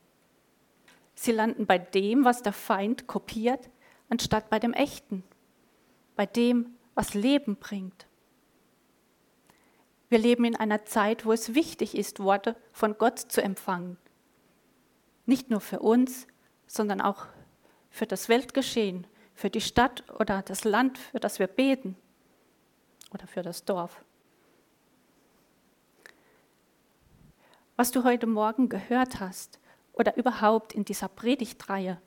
Sie 1.15 1.31
landen 1.31 1.65
bei 1.65 1.77
dem, 1.77 2.25
was 2.25 2.41
der 2.41 2.53
Feind 2.53 3.07
kopiert, 3.07 3.69
anstatt 4.09 4.49
bei 4.49 4.59
dem 4.59 4.73
Echten, 4.73 5.23
bei 6.15 6.25
dem, 6.25 6.75
was 6.95 7.13
Leben 7.13 7.55
bringt. 7.55 8.07
Wir 10.09 10.19
leben 10.19 10.45
in 10.45 10.55
einer 10.55 10.85
Zeit, 10.85 11.25
wo 11.25 11.31
es 11.31 11.55
wichtig 11.55 11.97
ist, 11.97 12.19
Worte 12.19 12.55
von 12.71 12.97
Gott 12.97 13.19
zu 13.19 13.41
empfangen. 13.41 13.97
Nicht 15.25 15.49
nur 15.49 15.61
für 15.61 15.79
uns, 15.79 16.27
sondern 16.67 17.01
auch 17.01 17.25
für 17.89 18.05
das 18.05 18.29
Weltgeschehen, 18.29 19.07
für 19.33 19.49
die 19.49 19.61
Stadt 19.61 20.03
oder 20.19 20.41
das 20.41 20.63
Land, 20.63 20.97
für 20.97 21.19
das 21.19 21.39
wir 21.39 21.47
beten 21.47 21.95
oder 23.11 23.27
für 23.27 23.41
das 23.41 23.65
Dorf. 23.65 24.03
Was 27.75 27.91
du 27.91 28.03
heute 28.03 28.27
Morgen 28.27 28.69
gehört 28.69 29.19
hast, 29.19 29.59
oder 29.93 30.17
überhaupt 30.17 30.73
in 30.73 30.85
dieser 30.85 31.07
Predigtreihe. 31.07 32.01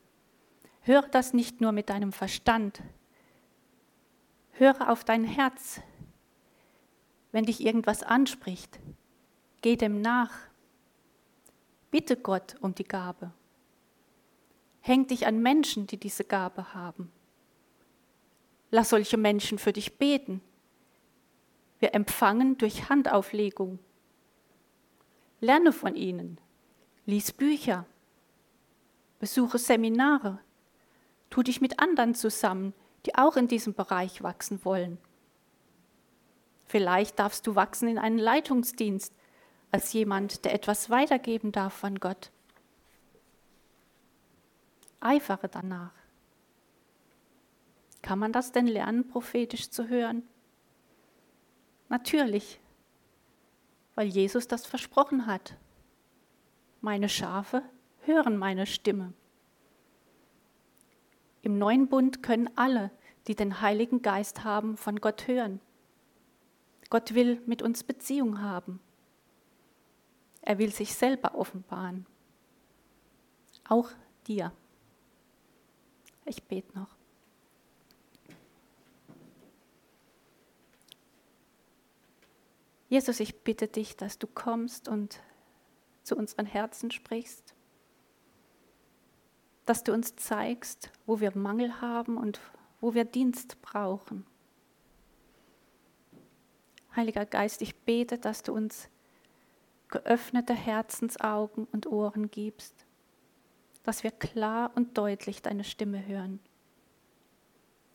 Höre 0.83 1.09
das 1.09 1.33
nicht 1.33 1.61
nur 1.61 1.73
mit 1.73 1.89
deinem 1.89 2.13
Verstand. 2.13 2.83
Höre 4.53 4.91
auf 4.91 5.05
dein 5.05 5.25
Herz. 5.25 5.81
Wenn 7.33 7.45
dich 7.45 7.65
irgendwas 7.65 8.03
anspricht, 8.03 8.79
geh 9.63 9.77
dem 9.77 10.01
nach. 10.01 10.33
Bitte 11.91 12.17
Gott 12.17 12.57
um 12.61 12.75
die 12.75 12.85
Gabe. 12.85 13.33
Häng 14.81 15.07
dich 15.07 15.27
an 15.27 15.43
Menschen, 15.43 15.87
die 15.87 15.97
diese 15.97 16.25
Gabe 16.25 16.75
haben. 16.75 17.11
Lass 18.71 18.91
solche 18.91 19.17
Menschen 19.17 19.59
für 19.59 19.73
dich 19.73 19.99
beten. 19.99 20.41
Wir 21.79 21.95
empfangen 21.95 22.59
durch 22.59 22.89
Handauflegung. 22.89 23.79
Lerne 25.41 25.73
von 25.73 25.95
ihnen. 25.95 26.41
Lies 27.09 27.31
Bücher, 27.31 27.87
besuche 29.21 29.59
Seminare, 29.59 30.41
tu 31.31 31.45
dich 31.45 31.61
mit 31.61 31.79
anderen 31.79 32.17
zusammen, 32.17 32.75
die 33.07 33.15
auch 33.15 33.37
in 33.37 33.47
diesem 33.47 33.75
Bereich 33.75 34.25
wachsen 34.25 34.65
wollen. 34.65 34.99
Vielleicht 36.65 37.21
darfst 37.21 37.47
du 37.47 37.55
wachsen 37.55 37.87
in 37.87 37.99
einen 37.99 38.19
Leitungsdienst 38.19 39.15
als 39.71 39.93
jemand, 39.93 40.45
der 40.45 40.53
etwas 40.53 40.91
weitergeben 40.91 41.53
darf 41.53 41.75
von 41.75 42.01
Gott. 42.01 42.33
Eifere 44.99 45.49
danach. 45.49 45.95
Kann 48.03 48.19
man 48.19 48.33
das 48.33 48.51
denn 48.51 48.67
lernen, 48.67 49.07
prophetisch 49.07 49.71
zu 49.71 49.87
hören? 49.87 50.25
Natürlich, 51.89 52.59
weil 53.95 54.09
Jesus 54.09 54.49
das 54.49 54.67
versprochen 54.67 55.27
hat. 55.27 55.57
Meine 56.87 57.09
Schafe 57.09 57.65
hören 58.03 58.37
meine 58.37 58.65
Stimme. 58.65 59.13
Im 61.43 61.59
neuen 61.59 61.89
Bund 61.89 62.23
können 62.23 62.49
alle, 62.55 62.93
die 63.27 63.35
den 63.35 63.61
Heiligen 63.61 64.03
Geist 64.03 64.45
haben, 64.45 64.77
von 64.77 65.01
Gott 65.01 65.27
hören. 65.27 65.61
Gott 66.89 67.13
will 67.13 67.43
mit 67.45 67.61
uns 67.61 67.83
Beziehung 67.83 68.41
haben. 68.41 68.79
Er 70.43 70.59
will 70.59 70.73
sich 70.73 70.95
selber 70.95 71.35
offenbaren. 71.35 72.07
Auch 73.69 73.91
dir. 74.29 74.53
Ich 76.25 76.45
bete 76.45 76.73
noch. 76.79 76.95
Jesus, 82.89 83.19
ich 83.19 83.41
bitte 83.41 83.67
dich, 83.67 83.97
dass 83.97 84.21
du 84.21 84.29
kommst 84.29 84.87
und 84.87 85.21
zu 86.07 86.17
unseren 86.17 86.47
Herzen 86.47 86.91
sprichst. 86.91 87.55
dass 89.65 89.83
du 89.83 89.93
uns 89.93 90.15
zeigst, 90.15 90.93
wo 91.07 91.19
wir 91.19 91.37
Mangel 91.37 91.81
haben 91.81 92.17
und 92.19 92.41
wo 92.81 92.95
wir 92.95 93.05
Dienst 93.05 93.61
brauchen. 93.63 94.25
Heiliger 96.95 97.27
Geist, 97.27 97.61
ich 97.63 97.75
bete, 97.75 98.17
dass 98.17 98.45
du 98.45 98.55
uns 98.55 98.89
geöffnete 99.89 100.55
Herzensaugen 100.55 101.67
und 101.73 101.89
Ohren 101.89 102.31
gibst, 102.31 102.87
dass 103.83 104.05
wir 104.05 104.13
klar 104.13 104.71
und 104.77 104.97
deutlich 104.97 105.43
deine 105.43 105.65
Stimme 105.65 106.07
hören, 106.07 106.39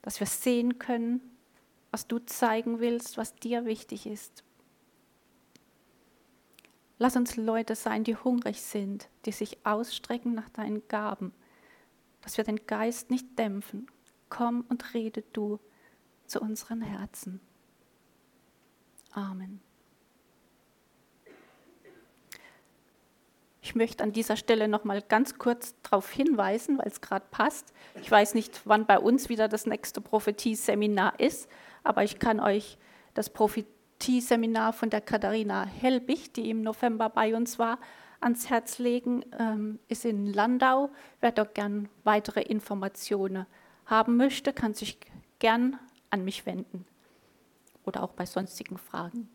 dass 0.02 0.20
wir 0.20 0.28
sehen 0.28 0.78
können, 0.78 1.22
was 1.90 2.06
du 2.06 2.20
zeigen 2.20 2.82
willst, 2.82 3.16
was 3.16 3.34
dir 3.36 3.64
wichtig 3.64 4.06
ist. 4.08 4.44
Lass 7.02 7.16
uns 7.16 7.36
Leute 7.36 7.74
sein, 7.74 8.04
die 8.04 8.16
hungrig 8.16 8.62
sind, 8.62 9.10
die 9.26 9.32
sich 9.32 9.58
ausstrecken 9.66 10.36
nach 10.36 10.50
deinen 10.50 10.88
Gaben, 10.88 11.34
dass 12.22 12.38
wir 12.38 12.44
den 12.44 12.68
Geist 12.68 13.10
nicht 13.10 13.40
dämpfen. 13.40 13.88
Komm 14.30 14.64
und 14.70 14.94
rede 14.94 15.24
du 15.34 15.60
zu 16.28 16.40
unseren 16.40 16.84
Herzen. 16.84 17.42
Amen. 19.14 19.62
Ich 23.64 23.74
möchte 23.74 24.04
an 24.04 24.12
dieser 24.12 24.38
Stelle 24.38 24.68
noch 24.68 24.84
mal 24.84 25.02
ganz 25.02 25.40
kurz 25.40 25.74
darauf 25.82 26.12
hinweisen, 26.12 26.78
weil 26.78 26.88
es 26.88 27.02
gerade 27.02 27.26
passt. 27.32 27.74
Ich 28.00 28.12
weiß 28.12 28.36
nicht, 28.36 28.62
wann 28.66 28.86
bei 28.86 29.00
uns 29.00 29.28
wieder 29.28 29.48
das 29.48 29.66
nächste 29.66 30.02
Prophetie-Seminar 30.02 31.20
ist, 31.20 31.50
aber 31.84 32.04
ich 32.04 32.20
kann 32.20 32.40
euch 32.40 32.78
das 33.16 33.32
Prophetie-Seminar 34.02 34.74
von 34.74 34.90
der 34.90 35.00
Katharina 35.00 35.64
Helbig, 35.64 36.34
die 36.34 36.50
im 36.50 36.64
November 36.64 37.08
bei 37.08 37.36
uns 37.36 37.60
war, 37.60 37.78
ans 38.20 38.50
Herz 38.50 38.80
legen. 38.80 39.24
Ähm, 39.38 39.78
ist 39.90 40.06
in 40.06 40.34
Landau. 40.34 40.90
Wer 41.20 41.32
dort 41.32 41.54
gern 41.54 41.88
weitere 42.04 42.42
Informationen 42.42 43.46
haben 43.86 44.18
möchte, 44.18 44.54
kann 44.54 44.74
sich 44.74 44.98
gern 45.38 45.78
an 46.10 46.26
mich 46.26 46.48
wenden 46.48 46.86
oder 47.86 48.02
auch 48.02 48.14
bei 48.14 48.26
sonstigen 48.26 48.80
Fragen. 48.80 49.30